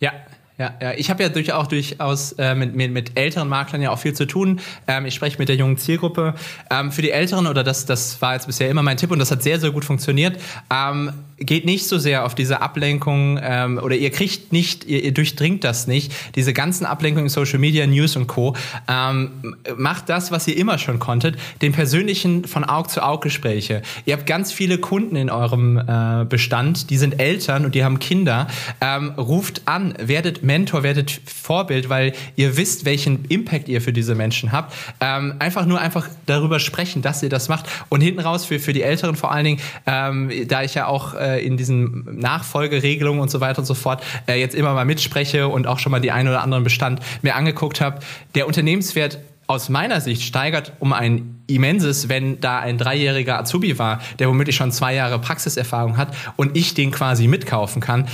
Ja, 0.00 0.12
ja, 0.58 0.74
ja. 0.82 0.92
ich 0.92 1.08
habe 1.08 1.22
ja 1.22 1.30
durch, 1.30 1.46
durchaus 1.46 2.32
äh, 2.32 2.54
mit, 2.54 2.76
mit, 2.76 2.92
mit 2.92 3.18
älteren 3.18 3.48
Maklern 3.48 3.80
ja 3.80 3.90
auch 3.90 3.98
viel 3.98 4.12
zu 4.12 4.26
tun. 4.26 4.60
Ähm, 4.86 5.06
ich 5.06 5.14
spreche 5.14 5.38
mit 5.38 5.48
der 5.48 5.56
jungen 5.56 5.78
Zielgruppe. 5.78 6.34
Ähm, 6.70 6.92
für 6.92 7.00
die 7.00 7.10
Älteren, 7.10 7.46
oder 7.46 7.64
das, 7.64 7.86
das 7.86 8.20
war 8.20 8.34
jetzt 8.34 8.46
bisher 8.46 8.68
immer 8.68 8.82
mein 8.82 8.98
Tipp 8.98 9.10
und 9.10 9.18
das 9.18 9.30
hat 9.30 9.42
sehr, 9.42 9.58
sehr 9.58 9.70
gut 9.70 9.86
funktioniert, 9.86 10.38
ähm, 10.70 11.10
geht 11.40 11.64
nicht 11.64 11.88
so 11.88 11.98
sehr 11.98 12.24
auf 12.26 12.34
diese 12.34 12.60
Ablenkung 12.60 13.40
ähm, 13.42 13.80
oder 13.82 13.96
ihr 13.96 14.10
kriegt 14.10 14.52
nicht, 14.52 14.84
ihr, 14.84 15.02
ihr, 15.02 15.14
durchdringt 15.14 15.64
das 15.64 15.86
nicht, 15.86 16.12
diese 16.34 16.52
ganzen 16.52 16.84
Ablenkungen 16.84 17.30
Social 17.30 17.58
Media, 17.58 17.86
News 17.86 18.14
und 18.14 18.26
Co. 18.26 18.54
Ähm, 18.88 19.56
macht 19.76 20.08
das, 20.10 20.30
was 20.30 20.46
ihr 20.46 20.56
immer 20.56 20.78
schon 20.78 20.98
konntet, 20.98 21.36
den 21.62 21.72
persönlichen 21.72 22.44
von 22.44 22.64
Aug 22.64 22.90
zu 22.90 23.02
Aug 23.02 23.22
Gespräche. 23.22 23.82
Ihr 24.04 24.14
habt 24.14 24.26
ganz 24.26 24.52
viele 24.52 24.78
Kunden 24.78 25.16
in 25.16 25.30
eurem 25.30 25.78
äh, 25.78 26.26
Bestand, 26.26 26.90
die 26.90 26.98
sind 26.98 27.18
Eltern 27.18 27.64
und 27.64 27.74
die 27.74 27.84
haben 27.84 27.98
Kinder. 27.98 28.46
Ähm, 28.82 29.12
ruft 29.16 29.62
an, 29.64 29.94
werdet 29.98 30.42
Mentor, 30.42 30.82
werdet 30.82 31.20
Vorbild, 31.24 31.88
weil 31.88 32.12
ihr 32.36 32.58
wisst, 32.58 32.84
welchen 32.84 33.24
Impact 33.26 33.68
ihr 33.68 33.80
für 33.80 33.94
diese 33.94 34.14
Menschen 34.14 34.52
habt. 34.52 34.74
Ähm, 35.00 35.36
einfach 35.38 35.64
nur 35.64 35.80
einfach 35.80 36.06
darüber 36.26 36.60
sprechen, 36.60 37.00
dass 37.00 37.22
ihr 37.22 37.30
das 37.30 37.48
macht. 37.48 37.66
Und 37.88 38.02
hinten 38.02 38.20
raus 38.20 38.44
für, 38.44 38.58
für 38.58 38.74
die 38.74 38.82
Älteren 38.82 39.16
vor 39.16 39.32
allen 39.32 39.44
Dingen, 39.44 39.60
ähm, 39.86 40.30
da 40.46 40.62
ich 40.62 40.74
ja 40.74 40.86
auch 40.86 41.14
äh, 41.14 41.29
in 41.38 41.56
diesen 41.56 42.18
Nachfolgeregelungen 42.18 43.20
und 43.20 43.30
so 43.30 43.40
weiter 43.40 43.60
und 43.60 43.66
so 43.66 43.74
fort 43.74 44.02
äh, 44.26 44.38
jetzt 44.40 44.54
immer 44.54 44.74
mal 44.74 44.84
mitspreche 44.84 45.48
und 45.48 45.66
auch 45.66 45.78
schon 45.78 45.92
mal 45.92 46.00
die 46.00 46.10
einen 46.10 46.28
oder 46.28 46.42
anderen 46.42 46.64
Bestand 46.64 47.00
mir 47.22 47.34
angeguckt 47.36 47.80
habe, 47.80 48.00
der 48.34 48.46
Unternehmenswert 48.46 49.18
aus 49.46 49.68
meiner 49.68 50.00
Sicht 50.00 50.22
steigert 50.22 50.72
um 50.78 50.92
ein 50.92 51.39
immenses, 51.54 52.08
wenn 52.08 52.40
da 52.40 52.58
ein 52.60 52.78
dreijähriger 52.78 53.38
Azubi 53.38 53.78
war, 53.78 54.00
der 54.18 54.28
womöglich 54.28 54.56
schon 54.56 54.72
zwei 54.72 54.94
Jahre 54.94 55.18
Praxiserfahrung 55.18 55.96
hat 55.96 56.14
und 56.36 56.56
ich 56.56 56.74
den 56.74 56.90
quasi 56.90 57.26
mitkaufen 57.26 57.80
kann. 57.80 58.06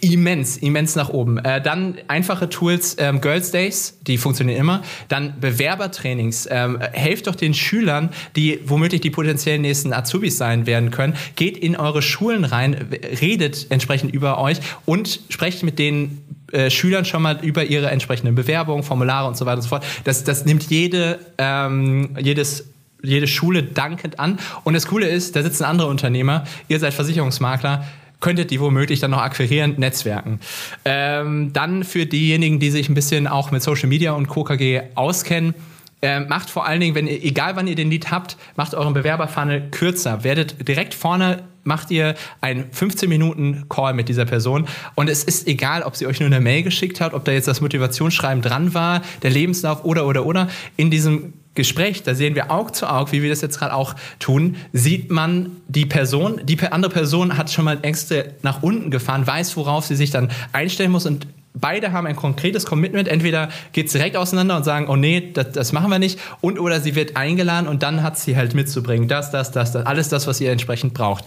Immens, 0.00 0.56
immens 0.56 0.94
nach 0.94 1.08
oben. 1.08 1.38
Äh, 1.38 1.60
dann 1.60 1.96
einfache 2.06 2.48
Tools, 2.48 2.96
ähm, 3.00 3.20
Girls 3.20 3.50
Days, 3.50 3.98
die 4.02 4.18
funktionieren 4.18 4.60
immer. 4.60 4.82
Dann 5.08 5.40
Bewerbertrainings. 5.40 6.46
Ähm, 6.48 6.78
helft 6.92 7.26
doch 7.26 7.34
den 7.34 7.54
Schülern, 7.54 8.10
die 8.36 8.60
womöglich 8.66 9.00
die 9.00 9.10
potenziellen 9.10 9.62
nächsten 9.62 9.92
Azubis 9.92 10.38
sein 10.38 10.66
werden 10.66 10.92
können. 10.92 11.16
Geht 11.34 11.56
in 11.56 11.74
eure 11.74 12.02
Schulen 12.02 12.44
rein, 12.44 12.76
redet 13.20 13.66
entsprechend 13.70 14.14
über 14.14 14.38
euch 14.38 14.58
und 14.86 15.20
sprecht 15.28 15.64
mit 15.64 15.80
den 15.80 16.22
äh, 16.54 16.70
Schülern 16.70 17.04
schon 17.04 17.22
mal 17.22 17.38
über 17.42 17.64
ihre 17.64 17.90
entsprechenden 17.90 18.34
Bewerbungen, 18.34 18.82
Formulare 18.82 19.28
und 19.28 19.36
so 19.36 19.44
weiter 19.44 19.56
und 19.56 19.62
so 19.62 19.68
fort. 19.68 19.84
Das, 20.04 20.24
das 20.24 20.44
nimmt 20.44 20.70
jede, 20.70 21.18
ähm, 21.38 22.16
jedes 22.18 22.64
jede 23.02 23.26
Schule 23.26 23.62
dankend 23.62 24.18
an. 24.18 24.38
Und 24.64 24.74
das 24.74 24.86
Coole 24.86 25.06
ist, 25.06 25.36
da 25.36 25.42
sitzen 25.42 25.64
andere 25.64 25.88
Unternehmer, 25.88 26.44
ihr 26.68 26.80
seid 26.80 26.94
Versicherungsmakler, 26.94 27.84
könntet 28.20 28.50
die 28.50 28.60
womöglich 28.60 29.00
dann 29.00 29.10
noch 29.10 29.20
akquirieren, 29.20 29.74
Netzwerken. 29.76 30.40
Ähm, 30.86 31.52
dann 31.52 31.84
für 31.84 32.06
diejenigen, 32.06 32.60
die 32.60 32.70
sich 32.70 32.88
ein 32.88 32.94
bisschen 32.94 33.26
auch 33.26 33.50
mit 33.50 33.62
Social 33.62 33.88
Media 33.88 34.12
und 34.12 34.28
KKG 34.28 34.82
auskennen, 34.94 35.54
äh, 36.00 36.20
macht 36.20 36.50
vor 36.50 36.66
allen 36.66 36.80
Dingen, 36.80 36.94
wenn 36.94 37.06
ihr, 37.06 37.22
egal 37.22 37.56
wann 37.56 37.66
ihr 37.66 37.74
den 37.74 37.90
Lied 37.90 38.10
habt, 38.10 38.36
macht 38.56 38.74
euren 38.74 38.94
Bewerberfunnel 38.94 39.68
kürzer. 39.70 40.24
Werdet 40.24 40.66
direkt 40.66 40.94
vorne 40.94 41.42
macht 41.64 41.90
ihr 41.90 42.14
einen 42.40 42.70
15 42.70 43.08
Minuten 43.08 43.68
Call 43.68 43.94
mit 43.94 44.08
dieser 44.08 44.24
Person. 44.24 44.66
Und 44.94 45.10
es 45.10 45.24
ist 45.24 45.46
egal, 45.48 45.82
ob 45.82 45.96
sie 45.96 46.06
euch 46.06 46.20
nur 46.20 46.28
eine 46.28 46.40
Mail 46.40 46.62
geschickt 46.62 47.00
hat, 47.00 47.14
ob 47.14 47.24
da 47.24 47.32
jetzt 47.32 47.48
das 47.48 47.60
Motivationsschreiben 47.60 48.42
dran 48.42 48.74
war, 48.74 49.02
der 49.22 49.30
Lebenslauf 49.30 49.84
oder 49.84 50.06
oder 50.06 50.24
oder. 50.26 50.48
In 50.76 50.90
diesem 50.90 51.32
Gespräch, 51.54 52.02
da 52.02 52.14
sehen 52.14 52.34
wir 52.34 52.50
Aug 52.50 52.74
zu 52.74 52.88
Aug, 52.88 53.12
wie 53.12 53.22
wir 53.22 53.30
das 53.30 53.40
jetzt 53.40 53.58
gerade 53.58 53.74
auch 53.74 53.94
tun, 54.18 54.56
sieht 54.72 55.10
man 55.10 55.50
die 55.68 55.86
Person, 55.86 56.40
die 56.44 56.58
andere 56.60 56.92
Person 56.92 57.36
hat 57.38 57.50
schon 57.50 57.64
mal 57.64 57.78
Ängste 57.82 58.34
nach 58.42 58.62
unten 58.62 58.90
gefahren, 58.90 59.26
weiß, 59.26 59.56
worauf 59.56 59.84
sie 59.84 59.94
sich 59.94 60.10
dann 60.10 60.30
einstellen 60.52 60.90
muss 60.90 61.06
und 61.06 61.26
beide 61.54 61.92
haben 61.92 62.06
ein 62.06 62.16
konkretes 62.16 62.66
Commitment. 62.66 63.08
Entweder 63.08 63.48
geht 63.72 63.86
es 63.86 63.92
direkt 63.92 64.16
auseinander 64.16 64.56
und 64.56 64.64
sagen, 64.64 64.88
oh 64.88 64.96
nee, 64.96 65.32
das, 65.32 65.52
das, 65.52 65.72
machen 65.72 65.90
wir 65.90 65.98
nicht. 65.98 66.18
Und 66.40 66.58
oder 66.58 66.80
sie 66.80 66.94
wird 66.94 67.16
eingeladen 67.16 67.68
und 67.68 67.82
dann 67.82 68.02
hat 68.02 68.18
sie 68.18 68.36
halt 68.36 68.54
mitzubringen. 68.54 69.08
Das, 69.08 69.30
das, 69.30 69.52
das, 69.52 69.72
das. 69.72 69.86
Alles 69.86 70.08
das, 70.08 70.26
was 70.26 70.40
ihr 70.40 70.50
entsprechend 70.50 70.94
braucht. 70.94 71.24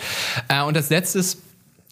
Äh, 0.50 0.62
und 0.64 0.76
das 0.76 0.90
letzte 0.90 1.20
ist, 1.20 1.42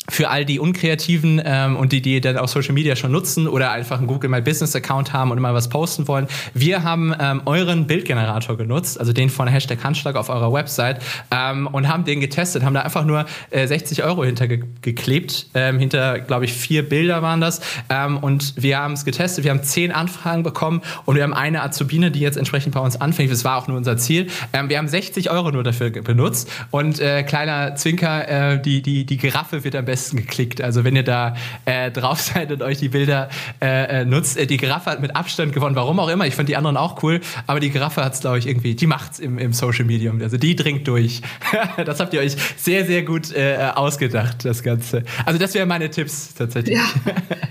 für 0.10 0.30
all 0.30 0.46
die 0.46 0.60
Unkreativen 0.60 1.41
ähm, 1.44 1.76
und 1.76 1.91
die, 1.91 2.02
die 2.02 2.22
dann 2.22 2.38
auch 2.38 2.48
Social 2.48 2.74
Media 2.74 2.96
schon 2.96 3.12
nutzen 3.12 3.48
oder 3.48 3.72
einfach 3.72 3.98
einen 3.98 4.08
Google 4.08 4.30
My 4.30 4.41
Business 4.41 4.76
Account 4.76 5.13
haben 5.13 5.32
und 5.32 5.38
immer 5.38 5.54
was 5.54 5.70
posten 5.70 6.08
wollen. 6.08 6.28
Wir 6.54 6.84
haben 6.84 7.13
ähm, 7.20 7.41
euren 7.46 7.88
Bildgenerator 7.88 8.58
genutzt, 8.58 9.00
also 9.00 9.13
den 9.13 9.30
von 9.30 9.48
Hashtag 9.48 9.84
Handschlag 9.84 10.15
auf 10.15 10.30
eurer 10.30 10.54
Website 10.54 11.02
ähm, 11.32 11.68
und 11.68 11.88
haben 11.88 12.06
den 12.06 12.20
getestet, 12.20 12.63
haben 12.63 12.74
da 12.74 12.82
einfach 12.82 13.06
nur 13.06 13.26
äh, 13.50 13.68
60 13.68 14.04
Euro 14.04 14.24
hintergeklebt, 14.24 15.48
ähm, 15.54 15.80
hinter, 15.80 16.20
glaube 16.20 16.46
ich, 16.46 16.54
vier 16.54 16.88
Bilder 16.88 17.22
waren 17.22 17.41
das 17.41 17.62
ähm, 17.89 18.18
und 18.18 18.54
wir 18.58 18.78
haben 18.78 18.94
es 18.94 19.06
getestet, 19.06 19.44
wir 19.44 19.52
haben 19.52 19.63
zehn 19.63 19.91
Anfragen 19.91 20.44
bekommen 20.44 20.82
und 21.06 21.15
wir 21.15 21.24
haben 21.24 21.34
eine 21.34 21.63
Azubine, 21.63 22.12
die 22.12 22.20
jetzt 22.20 22.38
entsprechend 22.38 22.74
bei 22.74 22.80
uns 22.80 23.00
anfängt, 23.00 23.32
das 23.32 23.44
war 23.44 23.58
auch 23.58 23.68
nur 23.68 23.78
unser 23.78 23.98
Ziel. 23.98 24.28
Ähm, 24.54 24.70
wir 24.70 24.78
haben 24.78 24.88
60 24.88 25.32
Euro 25.32 25.52
nur 25.52 25.63
dafür 25.63 25.89
benutzt 25.89 26.52
und 26.72 27.00
äh, 27.00 27.24
kleiner 27.24 27.76
Zwinker, 27.76 28.54
äh, 28.54 28.62
die, 28.62 28.82
die, 28.82 29.06
die 29.06 29.18
Giraffe 29.18 29.63
wird 29.63 29.76
am 29.76 29.86
besten 29.86 29.94
besten 29.95 30.17
geklickt. 30.17 30.60
Also 30.60 30.84
wenn 30.84 30.93
ihr 30.93 31.03
da 31.03 31.36
äh, 31.63 31.89
drauf 31.89 32.19
seid 32.19 32.51
und 32.51 32.62
euch 32.62 32.79
die 32.79 32.89
Bilder 32.89 33.29
äh, 33.62 34.01
äh, 34.01 34.05
nutzt, 34.05 34.38
äh, 34.38 34.45
die 34.45 34.58
Giraffe 34.58 34.91
hat 34.91 34.99
mit 34.99 35.15
Abstand 35.15 35.53
gewonnen, 35.53 35.77
warum 35.77 36.01
auch 36.01 36.10
immer. 36.10 36.27
Ich 36.27 36.36
fand 36.36 36.49
die 36.49 36.58
anderen 36.58 36.75
auch 36.75 37.01
cool, 37.01 37.21
aber 37.47 37.62
die 37.62 37.69
Giraffe 37.69 38.03
hat 38.03 38.13
es, 38.13 38.19
glaube 38.19 38.39
ich, 38.39 38.45
irgendwie, 38.45 38.75
die 38.75 38.88
macht's 38.88 39.19
im, 39.19 39.38
im 39.38 39.53
Social 39.53 39.86
Medium. 39.86 40.21
Also 40.21 40.36
die 40.36 40.53
dringt 40.53 40.86
durch. 40.89 41.21
das 41.86 42.01
habt 42.01 42.13
ihr 42.13 42.19
euch 42.19 42.36
sehr, 42.58 42.86
sehr 42.86 43.03
gut 43.03 43.34
äh, 43.34 43.71
ausgedacht, 43.73 44.43
das 44.43 44.63
Ganze. 44.63 45.03
Also 45.25 45.39
das 45.39 45.53
wären 45.53 45.69
meine 45.69 45.89
Tipps 45.89 46.34
tatsächlich. 46.34 46.77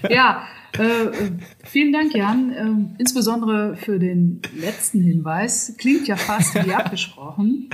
Ja, 0.02 0.10
ja. 0.10 0.42
Äh, 0.76 1.30
vielen 1.64 1.94
Dank, 1.94 2.14
Jan. 2.14 2.50
Äh, 2.50 3.00
insbesondere 3.00 3.76
für 3.76 3.98
den 3.98 4.42
letzten 4.54 5.00
Hinweis. 5.00 5.74
Klingt 5.78 6.08
ja 6.08 6.16
fast 6.16 6.54
wie 6.66 6.74
abgesprochen. 6.74 7.70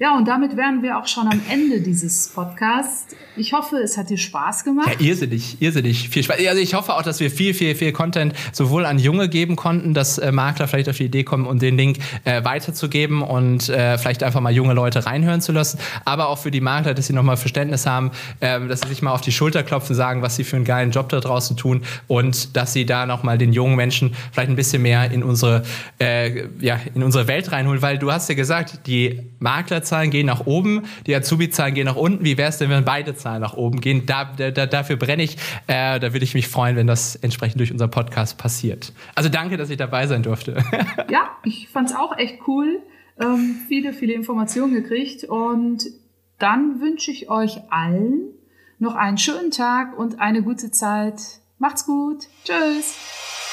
Ja, 0.00 0.16
und 0.16 0.26
damit 0.26 0.56
wären 0.56 0.82
wir 0.82 0.98
auch 0.98 1.06
schon 1.06 1.28
am 1.28 1.40
Ende 1.48 1.82
dieses 1.82 2.28
Podcasts. 2.28 3.14
Ich 3.38 3.52
hoffe, 3.52 3.76
es 3.76 3.96
hat 3.96 4.10
dir 4.10 4.18
Spaß 4.18 4.64
gemacht. 4.64 4.90
Ja, 4.98 5.06
irrsinnig, 5.06 5.62
irrsinnig 5.62 6.08
viel 6.08 6.24
Spaß. 6.24 6.38
Also 6.48 6.60
ich 6.60 6.74
hoffe 6.74 6.94
auch, 6.94 7.02
dass 7.02 7.20
wir 7.20 7.30
viel, 7.30 7.54
viel, 7.54 7.76
viel 7.76 7.92
Content 7.92 8.34
sowohl 8.52 8.84
an 8.84 8.98
Junge 8.98 9.28
geben 9.28 9.54
konnten, 9.54 9.94
dass 9.94 10.18
äh, 10.18 10.32
Makler 10.32 10.66
vielleicht 10.66 10.88
auf 10.88 10.96
die 10.96 11.04
Idee 11.04 11.22
kommen, 11.22 11.46
um 11.46 11.60
den 11.60 11.76
Link 11.76 11.98
äh, 12.24 12.42
weiterzugeben 12.44 13.22
und 13.22 13.68
äh, 13.68 13.96
vielleicht 13.96 14.24
einfach 14.24 14.40
mal 14.40 14.52
junge 14.52 14.74
Leute 14.74 15.06
reinhören 15.06 15.40
zu 15.40 15.52
lassen. 15.52 15.78
Aber 16.04 16.28
auch 16.28 16.38
für 16.38 16.50
die 16.50 16.60
Makler, 16.60 16.94
dass 16.94 17.06
sie 17.06 17.12
nochmal 17.12 17.36
Verständnis 17.36 17.86
haben, 17.86 18.10
äh, 18.40 18.58
dass 18.66 18.80
sie 18.80 18.88
sich 18.88 19.02
mal 19.02 19.12
auf 19.12 19.20
die 19.20 19.32
Schulter 19.32 19.62
klopfen, 19.62 19.94
sagen, 19.94 20.22
was 20.22 20.34
sie 20.34 20.42
für 20.42 20.56
einen 20.56 20.64
geilen 20.64 20.90
Job 20.90 21.08
da 21.08 21.20
draußen 21.20 21.56
tun 21.56 21.82
und 22.08 22.56
dass 22.56 22.72
sie 22.72 22.86
da 22.86 23.06
nochmal 23.06 23.38
den 23.38 23.52
jungen 23.52 23.76
Menschen 23.76 24.14
vielleicht 24.32 24.50
ein 24.50 24.56
bisschen 24.56 24.82
mehr 24.82 25.12
in 25.12 25.22
unsere, 25.22 25.62
äh, 26.00 26.48
ja, 26.60 26.80
in 26.92 27.04
unsere 27.04 27.28
Welt 27.28 27.52
reinholen. 27.52 27.82
Weil 27.82 27.98
du 27.98 28.10
hast 28.10 28.28
ja 28.28 28.34
gesagt, 28.34 28.86
die 28.88 29.20
Makler 29.38 29.84
Zahlen 29.84 30.10
gehen 30.10 30.26
nach 30.26 30.46
oben, 30.46 30.82
die 31.06 31.14
Azubi-Zahlen 31.14 31.74
gehen 31.74 31.86
nach 31.86 31.96
unten. 31.96 32.24
Wie 32.24 32.36
wäre 32.36 32.48
es 32.48 32.58
denn, 32.58 32.70
wenn 32.70 32.84
beide 32.84 33.14
Zahlen 33.28 33.42
nach 33.42 33.54
oben 33.54 33.80
gehen? 33.80 34.06
Da, 34.06 34.24
da, 34.24 34.66
dafür 34.66 34.96
brenne 34.96 35.22
ich. 35.22 35.36
Äh, 35.66 36.00
da 36.00 36.12
würde 36.12 36.24
ich 36.24 36.34
mich 36.34 36.48
freuen, 36.48 36.76
wenn 36.76 36.86
das 36.86 37.16
entsprechend 37.16 37.60
durch 37.60 37.72
unseren 37.72 37.90
Podcast 37.90 38.38
passiert. 38.38 38.92
Also 39.14 39.28
danke, 39.28 39.56
dass 39.56 39.70
ich 39.70 39.76
dabei 39.76 40.06
sein 40.06 40.22
durfte. 40.22 40.62
ja, 41.10 41.30
ich 41.44 41.68
fand 41.68 41.90
es 41.90 41.96
auch 41.96 42.16
echt 42.16 42.46
cool. 42.46 42.80
Ähm, 43.20 43.56
viele, 43.68 43.92
viele 43.92 44.14
Informationen 44.14 44.72
gekriegt. 44.72 45.24
Und 45.24 45.84
dann 46.38 46.80
wünsche 46.80 47.10
ich 47.10 47.28
euch 47.28 47.60
allen 47.70 48.32
noch 48.78 48.94
einen 48.94 49.18
schönen 49.18 49.50
Tag 49.50 49.98
und 49.98 50.20
eine 50.20 50.42
gute 50.42 50.70
Zeit. 50.70 51.20
Macht's 51.58 51.84
gut. 51.84 52.24
Tschüss. 52.44 53.47